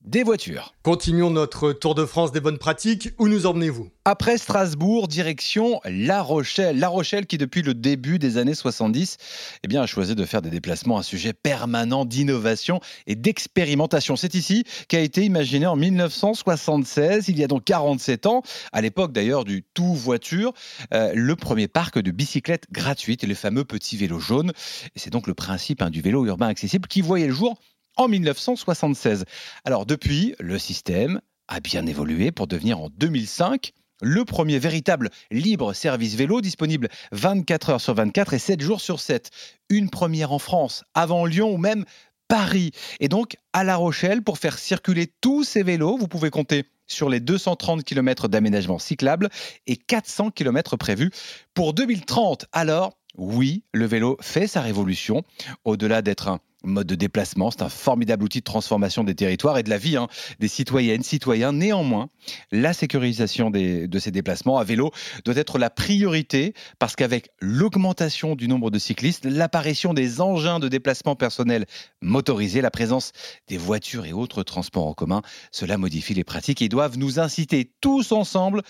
des 0.04 0.22
voitures. 0.22 0.74
Continuons 0.82 1.30
notre 1.30 1.72
tour 1.72 1.94
de 1.94 2.04
France 2.06 2.32
des 2.32 2.40
bonnes 2.40 2.58
pratiques. 2.58 3.10
Où 3.18 3.28
nous 3.28 3.46
emmenez-vous? 3.46 3.90
Après 4.04 4.38
Strasbourg, 4.38 5.08
direction 5.08 5.80
La 5.84 6.22
Rochelle. 6.22 6.78
La 6.78 6.88
Rochelle 6.88 7.26
qui, 7.26 7.38
depuis 7.38 7.62
le 7.62 7.74
début 7.74 8.18
des 8.18 8.38
années 8.38 8.54
70, 8.54 9.18
eh 9.62 9.68
bien, 9.68 9.82
a 9.82 9.86
choisi 9.86 10.14
de 10.14 10.24
faire 10.24 10.40
des 10.40 10.50
déplacements 10.50 10.98
un 10.98 11.02
sujet 11.02 11.32
permanent 11.32 12.04
d'innovation 12.04 12.80
et 13.06 13.14
d'expérimentation. 13.14 14.16
C'est 14.16 14.34
ici 14.34 14.64
qu'a 14.88 15.00
été 15.00 15.24
imaginé 15.24 15.66
en 15.66 15.76
1976, 15.76 17.28
il 17.28 17.38
y 17.38 17.44
a 17.44 17.46
donc 17.46 17.64
47 17.64 18.26
ans, 18.26 18.42
à 18.72 18.80
l'époque 18.80 19.12
d'ailleurs 19.12 19.44
du 19.44 19.62
tout 19.74 19.94
voiture, 19.94 20.54
euh, 20.94 21.12
le 21.14 21.36
premier 21.36 21.68
parc 21.68 21.98
de 21.98 22.10
bicyclettes 22.10 22.66
gratuites, 22.72 23.22
les 23.22 23.34
fameux 23.34 23.64
petits 23.64 23.98
vélos 23.98 24.18
jaunes. 24.18 24.52
Et 24.96 24.98
c'est 24.98 25.10
donc 25.10 25.26
le 25.26 25.34
principe 25.34 25.82
hein, 25.82 25.90
du 25.90 26.00
vélo 26.00 26.24
urbain 26.24 26.48
accessible 26.48 26.88
qui 26.88 27.02
voyait 27.02 27.26
le 27.26 27.34
jour 27.34 27.58
en 27.96 28.08
1976. 28.08 29.24
Alors 29.64 29.86
depuis, 29.86 30.34
le 30.38 30.58
système 30.58 31.20
a 31.48 31.60
bien 31.60 31.86
évolué 31.86 32.30
pour 32.30 32.46
devenir 32.46 32.80
en 32.80 32.88
2005 32.90 33.72
le 34.02 34.24
premier 34.24 34.58
véritable 34.58 35.10
libre 35.30 35.74
service 35.74 36.14
vélo 36.14 36.40
disponible 36.40 36.88
24 37.12 37.70
heures 37.70 37.80
sur 37.80 37.94
24 37.94 38.34
et 38.34 38.38
7 38.38 38.60
jours 38.60 38.80
sur 38.80 39.00
7. 39.00 39.30
Une 39.68 39.90
première 39.90 40.32
en 40.32 40.38
France, 40.38 40.84
avant 40.94 41.26
Lyon 41.26 41.52
ou 41.52 41.58
même 41.58 41.84
Paris. 42.28 42.70
Et 43.00 43.08
donc 43.08 43.36
à 43.52 43.64
La 43.64 43.76
Rochelle, 43.76 44.22
pour 44.22 44.38
faire 44.38 44.58
circuler 44.58 45.12
tous 45.20 45.44
ces 45.44 45.62
vélos, 45.62 45.98
vous 45.98 46.08
pouvez 46.08 46.30
compter 46.30 46.64
sur 46.86 47.08
les 47.08 47.20
230 47.20 47.84
km 47.84 48.28
d'aménagement 48.28 48.78
cyclable 48.78 49.28
et 49.66 49.76
400 49.76 50.30
km 50.30 50.76
prévus 50.76 51.10
pour 51.54 51.74
2030. 51.74 52.46
Alors, 52.52 52.94
oui, 53.16 53.64
le 53.72 53.86
vélo 53.86 54.16
fait 54.20 54.46
sa 54.46 54.60
révolution. 54.60 55.22
Au-delà 55.64 56.02
d'être 56.02 56.28
un 56.28 56.40
mode 56.62 56.86
de 56.86 56.94
déplacement. 56.94 57.50
C'est 57.50 57.62
un 57.62 57.68
formidable 57.68 58.24
outil 58.24 58.40
de 58.40 58.44
transformation 58.44 59.04
des 59.04 59.14
territoires 59.14 59.58
et 59.58 59.62
de 59.62 59.70
la 59.70 59.78
vie 59.78 59.96
hein, 59.96 60.08
des 60.38 60.48
citoyennes, 60.48 61.02
citoyens. 61.02 61.52
Néanmoins, 61.52 62.08
la 62.52 62.72
sécurisation 62.72 63.50
de 63.50 63.98
ces 63.98 64.10
déplacements 64.10 64.58
à 64.58 64.64
vélo 64.64 64.90
doit 65.24 65.36
être 65.36 65.58
la 65.58 65.70
priorité 65.70 66.54
parce 66.78 66.96
qu'avec 66.96 67.30
l'augmentation 67.40 68.36
du 68.36 68.48
nombre 68.48 68.70
de 68.70 68.78
cyclistes, 68.78 69.24
l'apparition 69.24 69.94
des 69.94 70.20
engins 70.20 70.58
de 70.58 70.68
déplacement 70.68 71.16
personnel 71.16 71.66
motorisés, 72.02 72.60
la 72.60 72.70
présence 72.70 73.12
des 73.48 73.58
voitures 73.58 74.06
et 74.06 74.12
autres 74.12 74.42
transports 74.42 74.86
en 74.86 74.94
commun, 74.94 75.22
cela 75.52 75.78
modifie 75.78 76.14
les 76.14 76.24
pratiques 76.24 76.62
et 76.62 76.68
doivent 76.68 76.98
nous 76.98 77.18
inciter 77.18 77.70
tous 77.80 78.12
ensemble 78.12 78.62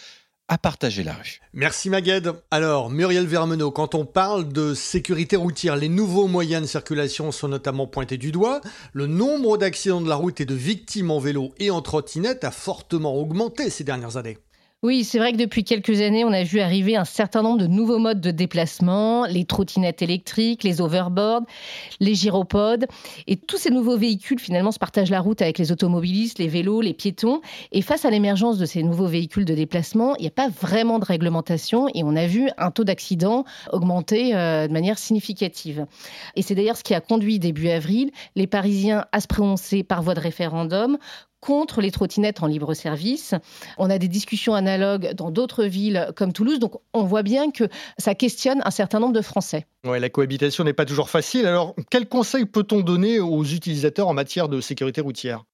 à 0.50 0.58
partager 0.58 1.04
la 1.04 1.14
rue. 1.14 1.40
Merci 1.54 1.90
Magued. 1.90 2.32
Alors, 2.50 2.90
Muriel 2.90 3.24
Vermenot, 3.24 3.70
quand 3.70 3.94
on 3.94 4.04
parle 4.04 4.52
de 4.52 4.74
sécurité 4.74 5.36
routière, 5.36 5.76
les 5.76 5.88
nouveaux 5.88 6.26
moyens 6.26 6.62
de 6.62 6.66
circulation 6.66 7.30
sont 7.30 7.46
notamment 7.46 7.86
pointés 7.86 8.18
du 8.18 8.32
doigt. 8.32 8.60
Le 8.92 9.06
nombre 9.06 9.58
d'accidents 9.58 10.00
de 10.00 10.08
la 10.08 10.16
route 10.16 10.40
et 10.40 10.46
de 10.46 10.54
victimes 10.54 11.12
en 11.12 11.20
vélo 11.20 11.54
et 11.60 11.70
en 11.70 11.80
trottinette 11.82 12.42
a 12.42 12.50
fortement 12.50 13.14
augmenté 13.14 13.70
ces 13.70 13.84
dernières 13.84 14.16
années. 14.16 14.38
Oui, 14.82 15.04
c'est 15.04 15.18
vrai 15.18 15.32
que 15.32 15.36
depuis 15.36 15.62
quelques 15.62 16.00
années, 16.00 16.24
on 16.24 16.32
a 16.32 16.42
vu 16.42 16.58
arriver 16.58 16.96
un 16.96 17.04
certain 17.04 17.42
nombre 17.42 17.58
de 17.58 17.66
nouveaux 17.66 17.98
modes 17.98 18.22
de 18.22 18.30
déplacement, 18.30 19.26
les 19.26 19.44
trottinettes 19.44 20.00
électriques, 20.00 20.64
les 20.64 20.80
overboards, 20.80 21.42
les 22.00 22.14
gyropodes. 22.14 22.86
Et 23.26 23.36
tous 23.36 23.58
ces 23.58 23.68
nouveaux 23.68 23.98
véhicules, 23.98 24.38
finalement, 24.38 24.72
se 24.72 24.78
partagent 24.78 25.10
la 25.10 25.20
route 25.20 25.42
avec 25.42 25.58
les 25.58 25.70
automobilistes, 25.70 26.38
les 26.38 26.48
vélos, 26.48 26.80
les 26.80 26.94
piétons. 26.94 27.42
Et 27.72 27.82
face 27.82 28.06
à 28.06 28.10
l'émergence 28.10 28.56
de 28.56 28.64
ces 28.64 28.82
nouveaux 28.82 29.06
véhicules 29.06 29.44
de 29.44 29.54
déplacement, 29.54 30.16
il 30.16 30.22
n'y 30.22 30.28
a 30.28 30.30
pas 30.30 30.48
vraiment 30.48 30.98
de 30.98 31.04
réglementation 31.04 31.88
et 31.94 32.02
on 32.02 32.16
a 32.16 32.26
vu 32.26 32.48
un 32.56 32.70
taux 32.70 32.84
d'accident 32.84 33.44
augmenter 33.72 34.34
euh, 34.34 34.66
de 34.66 34.72
manière 34.72 34.96
significative. 34.96 35.84
Et 36.36 36.42
c'est 36.42 36.54
d'ailleurs 36.54 36.78
ce 36.78 36.84
qui 36.84 36.94
a 36.94 37.02
conduit 37.02 37.38
début 37.38 37.68
avril 37.68 38.12
les 38.34 38.46
Parisiens 38.46 39.04
à 39.12 39.20
se 39.20 39.26
prononcer 39.26 39.82
par 39.82 40.00
voie 40.00 40.14
de 40.14 40.20
référendum 40.20 40.96
contre 41.40 41.80
les 41.80 41.90
trottinettes 41.90 42.42
en 42.42 42.46
libre 42.46 42.74
service. 42.74 43.34
On 43.78 43.90
a 43.90 43.98
des 43.98 44.08
discussions 44.08 44.54
analogues 44.54 45.14
dans 45.14 45.30
d'autres 45.30 45.64
villes 45.64 46.10
comme 46.16 46.32
Toulouse, 46.32 46.58
donc 46.58 46.74
on 46.92 47.04
voit 47.04 47.22
bien 47.22 47.50
que 47.50 47.64
ça 47.98 48.14
questionne 48.14 48.60
un 48.64 48.70
certain 48.70 49.00
nombre 49.00 49.14
de 49.14 49.22
Français. 49.22 49.66
La 49.84 50.10
cohabitation 50.10 50.64
n'est 50.64 50.72
pas 50.72 50.84
toujours 50.84 51.10
facile. 51.10 51.46
Alors, 51.46 51.74
quels 51.90 52.08
conseils 52.08 52.46
peut-on 52.46 52.80
donner 52.80 53.20
aux 53.20 53.44
utilisateurs 53.44 54.08
en 54.08 54.14
matière 54.14 54.48
de 54.48 54.60
sécurité 54.60 55.00
routière? 55.00 55.44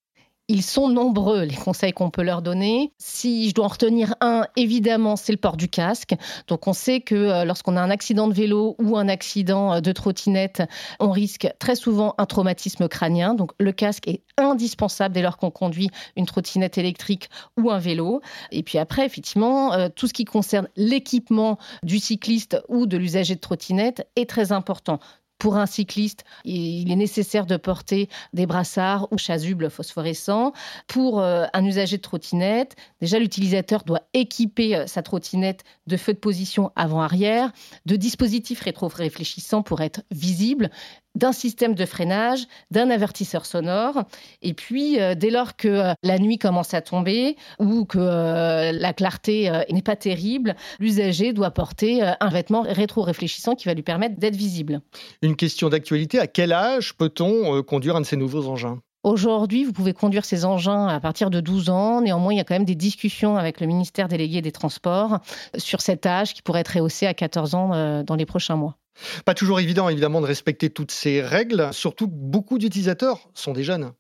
Ils 0.49 0.63
sont 0.63 0.89
nombreux, 0.89 1.43
les 1.43 1.57
conseils 1.57 1.93
qu'on 1.93 2.11
peut 2.11 2.23
leur 2.23 2.41
donner. 2.41 2.93
Si 2.99 3.49
je 3.49 3.55
dois 3.55 3.65
en 3.65 3.69
retenir 3.69 4.15
un, 4.21 4.47
évidemment, 4.57 5.17
c'est 5.17 5.33
le 5.33 5.39
port 5.39 5.57
du 5.57 5.69
casque. 5.69 6.15
Donc, 6.47 6.69
on 6.69 6.73
sait 6.73 7.01
que 7.01 7.15
euh, 7.15 7.45
lorsqu'on 7.45 7.77
a 7.77 7.81
un 7.81 7.91
accident 7.91 8.29
de 8.29 8.35
vélo 8.35 8.77
ou 8.81 8.97
un 8.97 9.09
accident 9.09 9.75
euh, 9.75 9.81
de 9.81 9.91
trottinette, 9.93 10.63
on 11.01 11.11
risque 11.11 11.49
très 11.59 11.75
souvent 11.75 12.15
un 12.19 12.27
traumatisme 12.27 12.89
crânien. 12.89 13.35
Donc, 13.35 13.53
le 13.59 13.73
casque 13.73 14.07
est 14.07 14.23
indispensable 14.39 15.15
dès 15.15 15.23
lors 15.23 15.37
qu'on 15.37 15.51
conduit 15.51 15.91
une 16.17 16.27
trottinette 16.27 16.79
électrique 16.79 17.29
ou 17.57 17.71
un 17.71 17.79
vélo. 17.79 18.21
Et 18.53 18.63
puis 18.63 18.79
après, 18.79 19.05
effectivement, 19.05 19.73
euh, 19.73 19.89
tout 19.95 20.07
ce 20.07 20.13
qui 20.13 20.25
concerne 20.25 20.69
l'équipement 20.77 21.59
du 21.83 21.99
cycliste 21.99 22.63
ou 22.69 22.87
de 22.87 22.97
l'usager 22.97 23.35
de 23.35 23.41
trottinette 23.41 24.09
est 24.15 24.29
très 24.29 24.53
important. 24.53 25.01
Pour 25.39 25.59
un 25.59 25.67
cycliste, 25.67 26.25
il 26.45 26.91
est 26.91 26.97
nécessaire 26.97 27.47
de 27.47 27.57
porter 27.57 28.09
des 28.33 28.47
brassards 28.47 29.09
ou 29.11 29.19
chasubles 29.19 29.71
phosphorescents. 29.71 30.53
Pour 30.87 31.21
euh, 31.21 31.45
un 31.53 31.65
usager 31.65 31.99
de 31.99 32.03
trottinette, 32.03 32.75
déjà 33.01 33.19
l'utilisateur 33.19 33.85
doit 33.85 34.03
équiper 34.15 34.77
euh, 34.77 34.87
sa 34.87 35.03
trottinette 35.03 35.65
de 35.87 35.97
feux 35.99 36.15
de 36.15 36.19
position 36.19 36.73
avant-arrière, 36.75 37.53
de 37.85 37.97
dispositifs 37.97 38.61
rétro-réfléchissants 38.61 39.63
pour 39.63 39.83
être 39.83 40.03
visible, 40.11 40.71
d'un 41.17 41.33
système 41.33 41.75
de 41.75 41.85
freinage, 41.85 42.47
d'un 42.71 42.91
avertisseur 42.91 43.47
sonore. 43.47 44.05
Et 44.43 44.55
puis, 44.55 45.01
euh, 45.01 45.15
dès 45.15 45.31
lors 45.31 45.57
que 45.57 45.69
euh, 45.69 45.95
la 46.03 46.19
nuit 46.19 46.39
commence 46.39 46.75
à 46.75 46.83
tomber 46.83 47.37
ou 47.59 47.85
que 47.85 47.99
euh, 47.99 48.71
la 48.73 48.93
clarté 48.93 49.51
n'est 49.73 49.83
pas 49.83 49.97
terrible, 49.97 50.55
l'usager 50.79 51.33
doit 51.33 51.51
porter 51.51 52.03
un 52.03 52.29
vêtement 52.29 52.63
rétro-réfléchissant 52.63 53.55
qui 53.55 53.67
va 53.67 53.75
lui 53.75 53.83
permettre 53.83 54.19
d'être 54.19 54.37
visible. 54.37 54.83
Une 55.23 55.37
question 55.37 55.69
d'actualité, 55.69 56.19
à 56.19 56.27
quel 56.27 56.53
âge 56.53 56.95
peut-on 56.97 57.63
conduire 57.63 57.97
un 57.97 58.03
de 58.03 58.07
ces 58.07 58.17
nouveaux 58.17 58.47
engins? 58.49 58.79
Aujourd'hui, 59.03 59.65
vous 59.65 59.73
pouvez 59.73 59.93
conduire 59.93 60.25
ces 60.25 60.45
engins 60.45 60.87
à 60.89 61.01
partir 61.01 61.31
de 61.31 61.41
12 61.41 61.71
ans. 61.71 62.01
Néanmoins, 62.03 62.35
il 62.35 62.37
y 62.37 62.41
a 62.41 62.45
quand 62.45 62.55
même 62.55 62.65
des 62.65 62.75
discussions 62.75 63.37
avec 63.37 63.61
le 63.61 63.67
ministère 63.67 64.09
délégué 64.09 64.43
des 64.43 64.53
Transports 64.53 65.21
sur 65.57 65.81
cet 65.81 66.07
âge 66.07 66.35
qui 66.35 66.43
pourrait 66.43 66.61
être 66.61 66.75
rehaussé 66.75 67.07
à 67.07 67.15
14 67.15 67.55
ans 67.55 68.03
dans 68.03 68.17
les 68.17 68.27
prochains 68.27 68.57
mois. 68.57 68.77
Pas 69.25 69.35
toujours 69.35 69.61
évident, 69.61 69.89
évidemment, 69.89 70.21
de 70.21 70.27
respecter 70.27 70.71
toutes 70.71 70.91
ces 70.91 71.21
règles, 71.23 71.73
surtout 71.73 72.07
beaucoup 72.07 72.59
d'utilisateurs 72.59 73.29
sont 73.35 73.53
des 73.53 73.65
jeunes. 73.65 73.93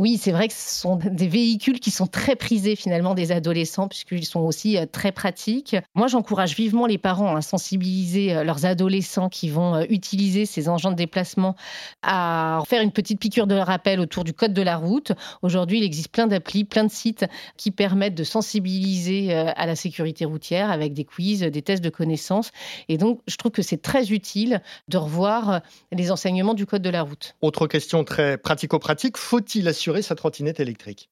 Oui, 0.00 0.16
c'est 0.16 0.32
vrai 0.32 0.48
que 0.48 0.54
ce 0.54 0.80
sont 0.80 0.96
des 1.04 1.28
véhicules 1.28 1.78
qui 1.78 1.90
sont 1.90 2.06
très 2.06 2.34
prisés 2.34 2.74
finalement 2.74 3.12
des 3.12 3.32
adolescents 3.32 3.86
puisqu'ils 3.86 4.24
sont 4.24 4.40
aussi 4.40 4.78
euh, 4.78 4.86
très 4.90 5.12
pratiques. 5.12 5.76
Moi, 5.94 6.06
j'encourage 6.06 6.56
vivement 6.56 6.86
les 6.86 6.96
parents 6.96 7.36
à 7.36 7.42
sensibiliser 7.42 8.34
euh, 8.34 8.42
leurs 8.42 8.64
adolescents 8.64 9.28
qui 9.28 9.50
vont 9.50 9.74
euh, 9.74 9.84
utiliser 9.90 10.46
ces 10.46 10.70
engins 10.70 10.90
de 10.90 10.96
déplacement 10.96 11.54
à 12.00 12.62
faire 12.66 12.80
une 12.80 12.92
petite 12.92 13.20
piqûre 13.20 13.46
de 13.46 13.56
rappel 13.56 14.00
autour 14.00 14.24
du 14.24 14.32
code 14.32 14.54
de 14.54 14.62
la 14.62 14.78
route. 14.78 15.12
Aujourd'hui, 15.42 15.76
il 15.76 15.84
existe 15.84 16.08
plein 16.08 16.26
d'applis, 16.26 16.64
plein 16.64 16.84
de 16.84 16.90
sites 16.90 17.26
qui 17.58 17.70
permettent 17.70 18.14
de 18.14 18.24
sensibiliser 18.24 19.34
à 19.34 19.66
la 19.66 19.76
sécurité 19.76 20.24
routière 20.24 20.70
avec 20.70 20.94
des 20.94 21.04
quiz, 21.04 21.40
des 21.40 21.62
tests 21.62 21.84
de 21.84 21.90
connaissances. 21.90 22.52
Et 22.88 22.96
donc, 22.96 23.20
je 23.28 23.36
trouve 23.36 23.52
que 23.52 23.62
c'est 23.62 23.82
très 23.82 24.12
utile 24.12 24.62
de 24.88 24.96
revoir 24.96 25.60
les 25.92 26.10
enseignements 26.10 26.54
du 26.54 26.64
code 26.64 26.82
de 26.82 26.90
la 26.90 27.02
route. 27.02 27.34
Autre 27.42 27.66
question 27.66 28.02
très 28.04 28.38
pratico-pratique, 28.38 29.18
faut-il 29.18 29.68
assurer 29.68 29.89
sa 30.02 30.14
trottinette 30.14 30.60
électrique 30.60 31.10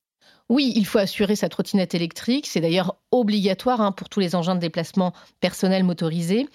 oui, 0.50 0.72
il 0.76 0.86
faut 0.86 0.98
assurer 0.98 1.36
sa 1.36 1.50
trottinette 1.50 1.94
électrique. 1.94 2.46
C'est 2.46 2.60
d'ailleurs 2.60 2.96
obligatoire 3.10 3.82
hein, 3.82 3.92
pour 3.92 4.08
tous 4.08 4.20
les 4.20 4.34
engins 4.34 4.54
de 4.54 4.60
déplacement 4.60 5.12
personnels 5.40 5.84
motorisés. 5.84 6.46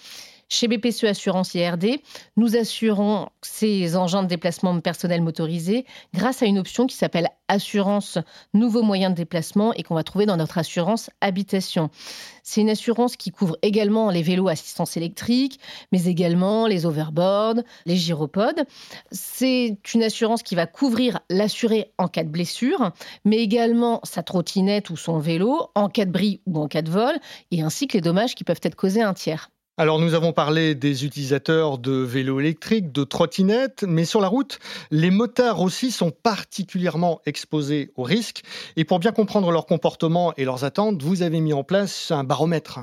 Chez 0.50 0.68
BPCE 0.68 1.06
Assurance 1.06 1.54
IRD, 1.56 2.00
nous 2.38 2.56
assurons 2.56 3.30
ces 3.42 3.96
engins 3.96 4.24
de 4.24 4.28
déplacement 4.28 4.80
personnel 4.80 5.22
motorisés 5.22 5.86
grâce 6.14 6.44
à 6.44 6.46
une 6.46 6.60
option 6.60 6.86
qui 6.86 6.96
s'appelle 6.96 7.30
Assurance 7.48 8.18
Nouveaux 8.54 8.84
moyens 8.84 9.12
de 9.12 9.18
déplacement 9.18 9.74
et 9.74 9.84
qu'on 9.84 9.96
va 9.96 10.04
trouver 10.04 10.26
dans 10.26 10.38
notre 10.38 10.58
assurance 10.58 11.10
Habitation. 11.22 11.90
C'est 12.44 12.62
une 12.62 12.70
assurance 12.70 13.16
qui 13.16 13.32
couvre 13.32 13.58
également 13.62 14.10
les 14.10 14.22
vélos 14.22 14.48
assistance 14.48 14.98
électrique, 14.98 15.60
mais 15.92 16.06
également 16.06 16.68
les 16.68 16.86
overboards, 16.86 17.62
les 17.86 17.96
gyropodes. 17.96 18.66
C'est 19.12 19.78
une 19.94 20.04
assurance 20.04 20.44
qui 20.44 20.56
va 20.56 20.66
couvrir 20.66 21.20
l'assuré 21.30 21.94
en 21.98 22.08
cas 22.08 22.24
de 22.24 22.30
blessure, 22.30 22.92
mais 23.26 23.38
également 23.38 24.02
sa 24.04 24.24
trottinette 24.24 24.90
ou 24.90 24.98
son 24.98 25.20
vélo 25.20 25.70
en 25.76 25.90
cas 25.90 26.06
de 26.06 26.12
bris 26.12 26.42
ou 26.46 26.60
en 26.60 26.68
cas 26.68 26.82
de 26.82 26.92
vol, 26.92 27.16
et 27.52 27.62
ainsi 27.62 27.88
que 27.88 27.98
les 27.98 28.02
dommages 28.02 28.36
qui 28.36 28.44
peuvent 28.44 28.60
être 28.64 28.76
causés 28.76 29.02
à 29.02 29.10
un 29.10 29.14
tiers. 29.14 29.50
Alors 29.76 29.98
nous 29.98 30.14
avons 30.14 30.34
parlé 30.34 30.76
des 30.76 31.04
utilisateurs 31.04 31.80
de 31.80 31.94
vélos 31.94 32.40
électriques, 32.40 32.92
de 32.92 33.04
trottinettes, 33.04 33.84
mais 33.88 34.06
sur 34.06 34.22
la 34.22 34.28
route, 34.28 34.60
les 34.92 35.10
motards 35.10 35.62
aussi 35.62 35.90
sont 35.90 36.12
particulièrement 36.12 37.22
exposés 37.26 37.92
aux 37.96 38.04
risques. 38.04 38.44
Et 38.76 38.86
pour 38.86 39.00
bien 39.00 39.12
comprendre 39.12 39.50
leur 39.50 39.66
comportement 39.66 40.32
et 40.38 40.46
leurs 40.46 40.64
attentes, 40.64 41.02
vous 41.02 41.24
avez 41.24 41.42
mis 41.42 41.54
en 41.54 41.64
place 41.64 42.12
un 42.12 42.24
baromètre. 42.24 42.82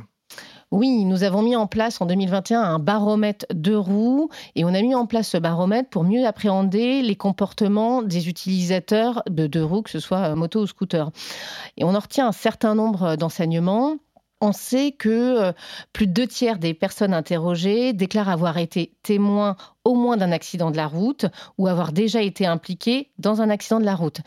Oui, 0.72 1.04
nous 1.04 1.22
avons 1.22 1.42
mis 1.42 1.54
en 1.54 1.68
place 1.68 2.00
en 2.00 2.06
2021 2.06 2.60
un 2.60 2.78
baromètre 2.80 3.46
de 3.54 3.74
roues 3.74 4.28
et 4.56 4.64
on 4.64 4.74
a 4.74 4.82
mis 4.82 4.96
en 4.96 5.06
place 5.06 5.28
ce 5.28 5.36
baromètre 5.36 5.90
pour 5.90 6.02
mieux 6.02 6.26
appréhender 6.26 7.02
les 7.02 7.16
comportements 7.16 8.02
des 8.02 8.28
utilisateurs 8.28 9.22
de 9.30 9.46
deux 9.46 9.64
roues, 9.64 9.82
que 9.82 9.90
ce 9.90 10.00
soit 10.00 10.34
moto 10.34 10.62
ou 10.62 10.66
scooter. 10.66 11.10
Et 11.76 11.84
on 11.84 11.94
en 11.94 12.00
retient 12.00 12.26
un 12.26 12.32
certain 12.32 12.74
nombre 12.74 13.14
d'enseignements 13.14 13.96
on 14.40 14.52
sait 14.52 14.92
que 14.92 15.08
euh, 15.08 15.52
plus 15.92 16.06
de 16.06 16.12
deux 16.12 16.26
tiers 16.26 16.58
des 16.58 16.74
personnes 16.74 17.14
interrogées 17.14 17.92
déclarent 17.92 18.28
avoir 18.28 18.58
été 18.58 18.96
témoins 19.02 19.56
au 19.84 19.94
moins 19.94 20.16
d'un 20.16 20.32
accident 20.32 20.70
de 20.70 20.76
la 20.76 20.86
route 20.86 21.26
ou 21.58 21.66
avoir 21.66 21.92
déjà 21.92 22.22
été 22.22 22.46
impliqués 22.46 23.10
dans 23.18 23.40
un 23.42 23.50
accident 23.50 23.80
de 23.80 23.84
la 23.84 23.94
route. 23.94 24.20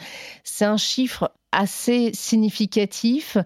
C'est 0.43 0.65
un 0.65 0.77
chiffre 0.77 1.31
assez 1.51 2.11
significatif. 2.13 3.37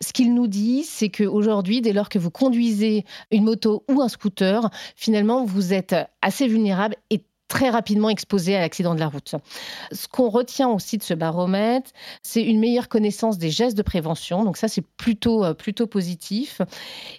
Ce 0.00 0.12
qu'il 0.12 0.34
nous 0.34 0.46
dit, 0.46 0.84
c'est 0.84 1.10
qu'aujourd'hui, 1.10 1.80
dès 1.80 1.92
lors 1.92 2.08
que 2.08 2.18
vous 2.18 2.30
conduisez 2.30 3.04
une 3.30 3.44
moto 3.44 3.84
ou 3.90 4.00
un 4.00 4.08
scooter, 4.08 4.70
finalement, 4.94 5.44
vous 5.44 5.72
êtes 5.72 5.96
assez 6.22 6.46
vulnérable 6.46 6.96
et 7.10 7.24
très 7.48 7.70
rapidement 7.70 8.08
exposés 8.08 8.56
à 8.56 8.60
l'accident 8.60 8.94
de 8.94 9.00
la 9.00 9.08
route. 9.08 9.34
Ce 9.92 10.08
qu'on 10.08 10.28
retient 10.28 10.68
aussi 10.68 10.98
de 10.98 11.02
ce 11.02 11.14
baromètre, 11.14 11.90
c'est 12.22 12.42
une 12.42 12.58
meilleure 12.58 12.88
connaissance 12.88 13.38
des 13.38 13.50
gestes 13.50 13.76
de 13.76 13.82
prévention. 13.82 14.44
Donc 14.44 14.56
ça, 14.56 14.68
c'est 14.68 14.84
plutôt, 14.96 15.44
euh, 15.44 15.54
plutôt 15.54 15.86
positif. 15.86 16.60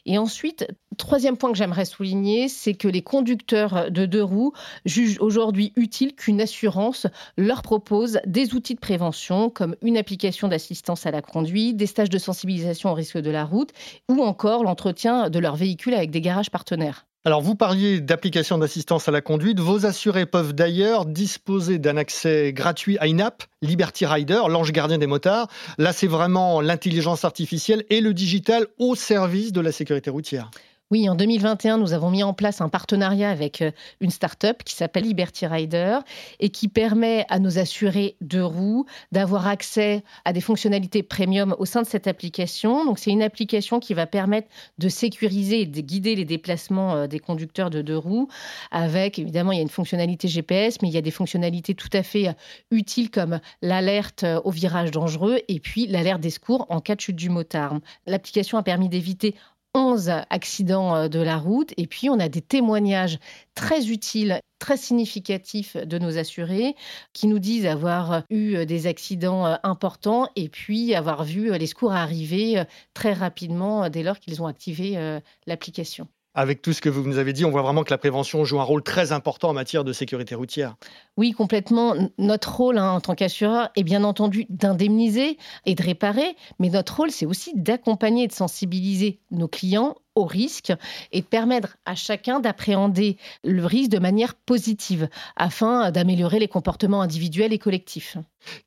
Et 0.05 0.17
ensuite, 0.17 0.67
troisième 0.97 1.37
point 1.37 1.51
que 1.51 1.57
j'aimerais 1.57 1.85
souligner, 1.85 2.49
c'est 2.49 2.73
que 2.73 2.87
les 2.87 3.01
conducteurs 3.01 3.91
de 3.91 4.05
deux 4.05 4.23
roues 4.23 4.53
jugent 4.85 5.19
aujourd'hui 5.19 5.73
utile 5.75 6.15
qu'une 6.15 6.41
assurance 6.41 7.07
leur 7.37 7.61
propose 7.61 8.19
des 8.25 8.53
outils 8.53 8.75
de 8.75 8.79
prévention 8.79 9.49
comme 9.49 9.75
une 9.81 9.97
application 9.97 10.47
d'assistance 10.47 11.05
à 11.05 11.11
la 11.11 11.21
conduite, 11.21 11.77
des 11.77 11.85
stages 11.85 12.09
de 12.09 12.17
sensibilisation 12.17 12.91
au 12.91 12.93
risque 12.93 13.17
de 13.17 13.31
la 13.31 13.45
route 13.45 13.71
ou 14.09 14.21
encore 14.23 14.63
l'entretien 14.63 15.29
de 15.29 15.39
leur 15.39 15.55
véhicule 15.55 15.93
avec 15.93 16.11
des 16.11 16.21
garages 16.21 16.51
partenaires. 16.51 17.06
Alors, 17.25 17.41
vous 17.41 17.55
parliez 17.55 17.99
d'applications 17.99 18.57
d'assistance 18.57 19.09
à 19.09 19.11
la 19.11 19.21
conduite. 19.21 19.59
Vos 19.59 19.85
assurés 19.85 20.25
peuvent 20.25 20.53
d'ailleurs 20.53 21.05
disposer 21.05 21.77
d'un 21.77 21.97
accès 21.97 22.53
gratuit 22.53 22.97
à 22.99 23.07
une 23.07 23.19
app, 23.19 23.43
Liberty 23.61 24.05
Rider, 24.05 24.41
l'ange 24.47 24.71
gardien 24.71 24.97
des 24.97 25.07
motards. 25.07 25.49
Là, 25.77 25.91
c'est 25.91 26.07
vraiment 26.07 26.61
l'intelligence 26.61 27.25
artificielle 27.25 27.83
et 27.89 27.99
le 27.99 28.13
digital 28.13 28.67
au 28.77 28.95
service 28.95 29.51
de 29.51 29.59
la 29.59 29.73
sécurité 29.73 30.09
routière. 30.09 30.51
Oui, 30.89 31.09
en 31.09 31.15
2021, 31.15 31.79
nous 31.79 31.91
avons 31.91 32.09
mis 32.09 32.23
en 32.23 32.33
place 32.33 32.61
un 32.61 32.69
partenariat 32.69 33.29
avec 33.29 33.61
euh, 33.61 33.71
une 33.99 34.09
start-up 34.09 34.63
qui 34.63 34.73
s'appelle 34.73 35.03
Liberty 35.03 35.45
Rider 35.45 35.99
et 36.39 36.49
qui 36.49 36.69
permet 36.69 37.25
à 37.27 37.39
nos 37.39 37.59
assurés 37.59 38.15
de 38.21 38.39
roues 38.39 38.85
d'avoir 39.11 39.47
accès 39.47 40.01
à 40.23 40.31
des 40.31 40.39
fonctionnalités 40.39 41.03
premium 41.03 41.53
au 41.59 41.65
sein 41.65 41.81
de 41.81 41.87
cette 41.87 42.07
application. 42.07 42.85
Donc, 42.85 42.99
c'est 42.99 43.11
une 43.11 43.21
application 43.21 43.81
qui 43.81 43.93
va 43.93 44.05
permettre 44.07 44.47
de 44.77 44.87
sécuriser 44.87 45.63
et 45.63 45.65
de 45.65 45.81
guider 45.81 46.15
les 46.15 46.23
déplacements 46.23 46.95
euh, 46.95 47.07
des 47.07 47.19
conducteurs 47.19 47.69
de 47.69 47.81
deux 47.81 47.97
roues 47.97 48.29
avec, 48.71 49.19
évidemment, 49.19 49.51
il 49.51 49.57
y 49.57 49.59
a 49.59 49.63
une 49.63 49.67
fonctionnalité 49.67 50.29
GPS, 50.29 50.81
mais 50.81 50.87
il 50.87 50.93
y 50.93 50.97
a 50.97 51.01
des 51.01 51.11
fonctionnalités 51.11 51.75
tout 51.75 51.89
à 51.91 52.01
fait 52.01 52.29
euh, 52.29 52.33
utiles 52.71 53.11
comme 53.11 53.41
l'alerte 53.61 54.25
au 54.45 54.51
virage 54.51 54.91
dangereux 54.91 55.41
et 55.49 55.59
puis 55.59 55.85
l'alerte 55.85 56.21
des 56.21 56.29
secours 56.29 56.65
en 56.69 56.79
cas 56.79 56.95
de 56.95 57.01
chute 57.01 57.17
du 57.17 57.29
motard. 57.29 57.77
L'application 58.05 58.57
a 58.57 58.63
permis 58.63 58.87
d'éviter 58.87 59.35
11 59.77 60.09
accidents 60.29 60.95
euh, 60.95 61.07
de 61.07 61.19
la 61.19 61.37
route. 61.37 61.73
Et 61.77 61.87
puis, 61.87 62.09
on 62.09 62.19
a 62.19 62.27
des 62.27 62.41
témoignages 62.41 63.19
très 63.55 63.89
utiles, 63.89 64.39
très 64.59 64.75
significatifs 64.75 65.77
de 65.77 65.99
nos 65.99 66.17
assurés 66.17 66.75
qui 67.13 67.27
nous 67.27 67.39
disent 67.39 67.65
avoir 67.65 68.23
eu 68.29 68.55
euh, 68.55 68.65
des 68.65 68.87
accidents 68.87 69.45
euh, 69.45 69.55
importants 69.63 70.29
et 70.35 70.49
puis 70.49 70.95
avoir 70.95 71.23
vu 71.23 71.57
les 71.57 71.67
secours 71.67 71.93
arriver 71.93 72.63
très 72.93 73.13
rapidement 73.13 73.89
dès 73.89 74.03
lors 74.03 74.19
qu'ils 74.19 74.41
ont 74.41 74.47
activé 74.47 75.19
l'application 75.45 76.07
avec 76.37 76.61
tout 76.61 76.71
ce 76.71 76.81
que 76.81 76.89
vous 76.89 77.01
nous 77.01 77.17
avez 77.17 77.33
dit, 77.33 77.45
on 77.45 77.49
voit 77.49 77.63
vraiment 77.63 77.83
que 77.83 77.89
la 77.89 77.97
prévention 77.97 78.45
joue 78.45 78.59
un 78.59 78.63
rôle 78.63 78.83
très 78.83 79.11
important 79.11 79.49
en 79.49 79.53
matière 79.53 79.83
de 79.83 79.91
sécurité 79.91 80.35
routière. 80.35 80.75
Oui, 81.17 81.31
complètement. 81.31 81.95
Notre 82.19 82.55
rôle 82.55 82.77
hein, 82.77 82.91
en 82.91 83.01
tant 83.01 83.15
qu'assureur 83.15 83.71
est 83.75 83.83
bien 83.83 84.03
entendu 84.03 84.45
d'indemniser 84.49 85.39
et 85.65 85.73
de 85.73 85.81
réparer, 85.81 86.35
mais 86.59 86.69
notre 86.69 86.95
rôle, 86.95 87.09
c'est 87.09 87.25
aussi 87.25 87.53
d'accompagner 87.55 88.25
et 88.25 88.27
de 88.27 88.33
sensibiliser 88.33 89.19
nos 89.31 89.47
clients 89.47 89.95
au 90.13 90.25
risque 90.25 90.71
et 91.11 91.21
de 91.21 91.25
permettre 91.25 91.77
à 91.85 91.95
chacun 91.95 92.39
d'appréhender 92.39 93.17
le 93.43 93.65
risque 93.65 93.91
de 93.91 93.99
manière 93.99 94.35
positive 94.35 95.09
afin 95.35 95.89
d'améliorer 95.89 96.37
les 96.37 96.47
comportements 96.47 97.01
individuels 97.01 97.53
et 97.53 97.59
collectifs. 97.59 98.17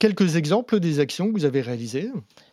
Quelques 0.00 0.34
exemples 0.34 0.80
des 0.80 0.98
actions 0.98 1.28
que 1.28 1.32
vous 1.32 1.44
avez 1.44 1.60
réalisées? 1.60 2.10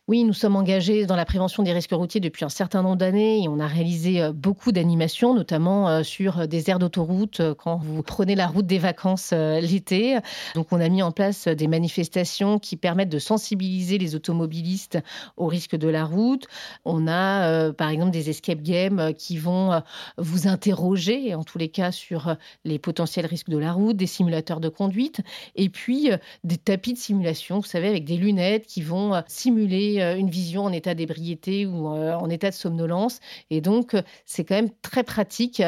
Oui, 0.09 0.23
nous 0.23 0.31
sommes 0.31 0.55
engagés 0.55 1.05
dans 1.05 1.17
la 1.17 1.25
prévention 1.25 1.63
des 1.63 1.73
risques 1.73 1.91
routiers 1.91 2.21
depuis 2.21 2.45
un 2.45 2.49
certain 2.49 2.81
nombre 2.81 2.95
d'années 2.95 3.43
et 3.43 3.49
on 3.49 3.59
a 3.59 3.67
réalisé 3.67 4.21
euh, 4.21 4.31
beaucoup 4.31 4.71
d'animations, 4.71 5.33
notamment 5.33 5.89
euh, 5.89 6.03
sur 6.03 6.39
euh, 6.39 6.45
des 6.45 6.69
aires 6.69 6.79
d'autoroute 6.79 7.41
quand 7.57 7.75
vous 7.75 8.03
prenez 8.03 8.33
la 8.33 8.47
route 8.47 8.65
des 8.65 8.77
vacances 8.77 9.33
l'été. 9.33 10.17
Donc 10.55 10.67
on 10.71 10.79
a 10.79 10.87
mis 10.87 11.03
en 11.03 11.11
place 11.11 11.49
des 11.49 11.67
manifestations 11.67 12.57
qui 12.57 12.77
permettent 12.77 13.09
de 13.09 13.19
sensibiliser 13.19 13.97
les 13.97 14.15
automobilistes 14.15 14.97
aux 15.35 15.47
risques 15.47 15.75
de 15.75 15.89
la 15.89 16.05
route. 16.05 16.47
On 16.85 17.07
a 17.09 17.73
par 17.73 17.89
exemple 17.89 18.11
des 18.11 18.29
escape 18.29 18.61
games 18.61 19.13
qui 19.17 19.37
vont 19.37 19.81
vous 20.17 20.47
interroger, 20.47 21.35
en 21.35 21.43
tous 21.43 21.57
les 21.57 21.69
cas, 21.69 21.91
sur 21.91 22.35
les 22.63 22.79
potentiels 22.79 23.25
risques 23.25 23.49
de 23.49 23.57
la 23.57 23.73
route, 23.73 23.97
des 23.97 24.07
simulateurs 24.07 24.59
de 24.59 24.69
conduite 24.69 25.21
et 25.55 25.69
puis 25.69 26.09
des 26.43 26.57
tapis 26.57 26.93
de 26.93 26.97
simulation, 26.97 27.59
vous 27.59 27.67
savez, 27.67 27.87
avec 27.87 28.05
des 28.05 28.17
lunettes 28.17 28.65
qui 28.65 28.81
vont 28.81 29.21
simuler 29.27 29.96
euh, 30.01 30.17
une 30.17 30.29
vision 30.29 30.63
en 30.63 30.71
état 30.71 30.93
d'ébriété 30.93 31.65
ou 31.65 31.93
euh, 31.93 32.13
en 32.13 32.29
état 32.29 32.49
de 32.49 32.55
somnolence. 32.55 33.19
Et 33.49 33.61
donc, 33.61 33.93
euh, 33.93 34.01
c'est 34.25 34.45
quand 34.45 34.55
même 34.55 34.71
très 34.81 35.03
pratique 35.03 35.61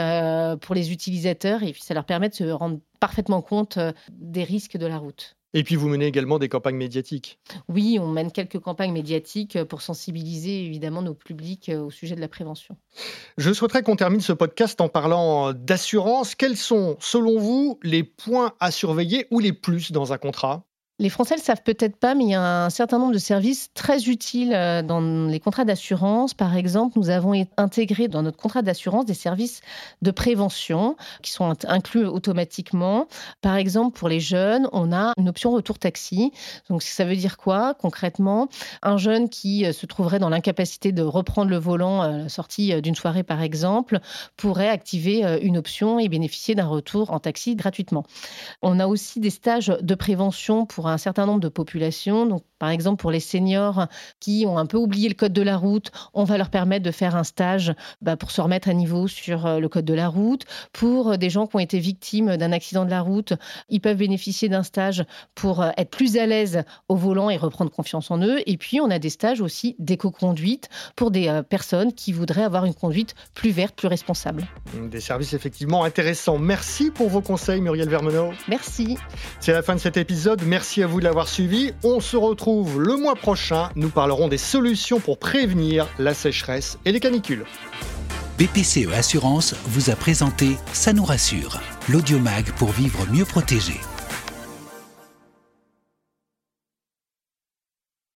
pour 0.62 0.76
les 0.76 0.92
utilisateurs 0.92 1.64
et 1.64 1.74
ça 1.78 1.94
leur 1.94 2.06
permet 2.06 2.30
de 2.30 2.36
se 2.36 2.44
rendre 2.44 2.80
parfaitement 3.00 3.42
compte 3.42 3.80
des 4.12 4.44
risques 4.44 4.78
de 4.78 4.86
la 4.86 4.98
route. 4.98 5.38
Et 5.54 5.64
puis 5.64 5.76
vous 5.76 5.88
menez 5.88 6.06
également 6.06 6.38
des 6.38 6.50
campagnes 6.50 6.76
médiatiques. 6.76 7.40
Oui, 7.68 7.98
on 8.00 8.08
mène 8.08 8.32
quelques 8.32 8.60
campagnes 8.60 8.92
médiatiques 8.92 9.64
pour 9.64 9.82
sensibiliser 9.82 10.64
évidemment 10.64 11.02
nos 11.02 11.16
publics 11.16 11.72
au 11.76 11.90
sujet 11.90 12.16
de 12.16 12.22
la 12.22 12.28
prévention. 12.28 12.78
Je 13.38 13.52
souhaiterais 13.52 13.82
qu'on 13.82 13.96
termine 13.96 14.22
ce 14.22 14.34
podcast 14.34 14.80
en 14.82 14.90
parlant 14.90 15.54
d'assurance. 15.54 16.36
Quels 16.36 16.58
sont, 16.58 16.98
selon 17.00 17.40
vous, 17.40 17.80
les 17.82 18.04
points 18.04 18.54
à 18.60 18.70
surveiller 18.70 19.26
ou 19.32 19.40
les 19.40 19.54
plus 19.54 19.92
dans 19.92 20.14
un 20.14 20.18
contrat? 20.18 20.69
Les 21.00 21.10
Français 21.10 21.36
ne 21.36 21.40
le 21.40 21.44
savent 21.46 21.64
peut-être 21.64 21.96
pas, 21.96 22.14
mais 22.14 22.26
il 22.26 22.30
y 22.32 22.36
a 22.36 22.66
un 22.66 22.70
certain 22.70 23.00
nombre 23.00 23.14
de 23.14 23.20
services 23.20 23.72
très 23.74 24.04
utiles 24.04 24.54
euh, 24.54 24.82
dans 24.82 25.00
les 25.00 25.40
contrats 25.40 25.64
d'assurance. 25.64 26.34
Par 26.34 26.58
exemple, 26.58 27.00
nous 27.00 27.10
avons 27.10 27.34
intégré 27.56 28.10
dans 28.10 28.22
notre 28.22 28.38
contrat 28.38 28.62
d'assurance 28.62 29.06
des 29.06 29.14
services 29.14 29.62
de 30.02 30.12
prévention 30.12 30.98
qui 31.22 31.32
sont 31.32 31.56
inclus 31.66 32.06
automatiquement. 32.06 33.08
Par 33.42 33.56
exemple, 33.56 33.98
pour 33.98 34.10
les 34.10 34.20
jeunes, 34.20 34.68
on 34.74 34.92
a 34.92 35.14
une 35.18 35.30
option 35.30 35.52
retour 35.52 35.80
taxi. 35.80 36.34
Donc, 36.70 36.84
ça 36.84 37.06
veut 37.06 37.16
dire 37.16 37.38
quoi 37.38 37.76
concrètement? 37.76 38.50
Un 38.84 38.98
jeune 38.98 39.30
qui 39.30 39.66
euh, 39.66 39.72
se 39.72 39.86
trouverait 39.86 40.20
dans 40.20 40.30
l'incapacité 40.30 40.92
de 40.92 41.02
reprendre 41.02 41.50
le 41.50 41.58
volant 41.58 42.02
à 42.02 42.12
la 42.12 42.30
sortie 42.30 42.74
euh, 42.74 42.82
d'une 42.82 42.96
soirée, 42.96 43.24
par 43.24 43.42
exemple, 43.42 44.00
pourrait 44.36 44.70
activer 44.70 45.40
une 45.42 45.58
option 45.58 45.98
et 45.98 46.10
bénéficier 46.10 46.56
d'un 46.56 46.68
retour 46.68 47.12
en 47.12 47.20
taxi 47.20 47.56
gratuitement. 47.56 48.04
On 48.62 48.80
a 48.80 48.88
aussi 48.88 49.22
des 49.22 49.30
stages 49.30 49.68
de 49.82 49.96
prévention 49.96 50.66
pour 50.66 50.89
un 50.90 50.98
certain 50.98 51.26
nombre 51.26 51.40
de 51.40 51.50
populations. 51.50 52.26
Donc, 52.26 52.44
par 52.60 52.70
exemple, 52.70 53.02
pour 53.02 53.12
les 53.12 53.20
seniors 53.20 53.88
qui 54.20 54.46
ont 54.48 54.58
un 54.58 54.66
peu 54.66 54.78
oublié 54.78 55.08
le 55.08 55.16
code 55.16 55.34
de 55.34 55.42
la 55.42 55.58
route, 55.58 55.92
on 56.14 56.26
va 56.26 56.38
leur 56.38 56.50
permettre 56.50 56.84
de 56.84 56.92
faire 56.92 57.16
un 57.16 57.24
stage 57.24 57.74
bah, 58.02 58.18
pour 58.18 58.32
se 58.32 58.42
remettre 58.42 58.70
à 58.70 58.74
niveau 58.74 59.08
sur 59.08 59.46
euh, 59.46 59.60
le 59.60 59.70
code 59.70 59.86
de 59.86 59.94
la 59.94 60.10
route. 60.10 60.46
Pour 60.74 61.12
euh, 61.12 61.18
des 61.18 61.30
gens 61.30 61.48
qui 61.48 61.56
ont 61.56 61.60
été 61.60 61.80
victimes 61.80 62.36
d'un 62.38 62.52
accident 62.52 62.86
de 62.86 62.90
la 62.90 63.02
route, 63.02 63.34
ils 63.70 63.80
peuvent 63.80 63.98
bénéficier 63.98 64.50
d'un 64.50 64.64
stage 64.64 65.06
pour 65.36 65.62
euh, 65.62 65.70
être 65.78 65.90
plus 65.90 66.18
à 66.18 66.26
l'aise 66.26 66.64
au 66.90 66.96
volant 66.96 67.30
et 67.30 67.38
reprendre 67.38 67.72
confiance 67.72 68.12
en 68.12 68.22
eux. 68.22 68.42
Et 68.46 68.58
puis, 68.58 68.82
on 68.82 68.90
a 68.92 69.00
des 69.00 69.10
stages 69.10 69.42
aussi 69.42 69.76
d'éco-conduite 69.80 70.70
pour 70.96 71.12
des 71.12 71.42
personnes 71.50 71.94
qui 71.94 72.12
voudraient 72.12 72.44
avoir 72.44 72.66
une 72.66 72.74
conduite 72.74 73.16
plus 73.34 73.52
verte, 73.52 73.76
plus 73.76 73.88
responsable. 73.88 74.46
Des 74.92 75.00
services 75.00 75.34
effectivement 75.34 75.84
intéressants. 75.84 76.38
Merci 76.38 76.92
pour 76.92 77.10
vos 77.10 77.22
conseils, 77.22 77.62
Muriel 77.62 77.88
Vermenot. 77.88 78.32
Merci. 78.48 78.98
C'est 79.40 79.54
la 79.54 79.62
fin 79.62 79.76
de 79.76 79.80
cet 79.80 79.98
épisode. 79.98 80.42
À 80.82 80.88
vous 80.88 81.00
de 81.00 81.04
l'avoir 81.04 81.28
suivi. 81.28 81.74
On 81.84 82.00
se 82.00 82.16
retrouve 82.16 82.82
le 82.82 82.96
mois 82.96 83.16
prochain. 83.16 83.70
Nous 83.76 83.90
parlerons 83.90 84.30
des 84.30 84.38
solutions 84.38 85.02
pour 85.02 85.18
prévenir 85.18 85.88
la 85.98 86.14
sécheresse 86.14 86.78
et 86.86 86.94
les 86.94 87.02
canicules. 87.02 87.44
BPCE 88.38 88.94
Assurance 88.94 89.56
vous 89.66 89.90
a 89.90 89.96
présenté 89.96 90.56
Ça 90.72 90.94
nous 90.94 91.04
rassure, 91.04 91.60
l'audiomag 91.90 92.52
pour 92.54 92.72
vivre 92.72 93.06
mieux 93.12 93.26
protégé. 93.26 93.74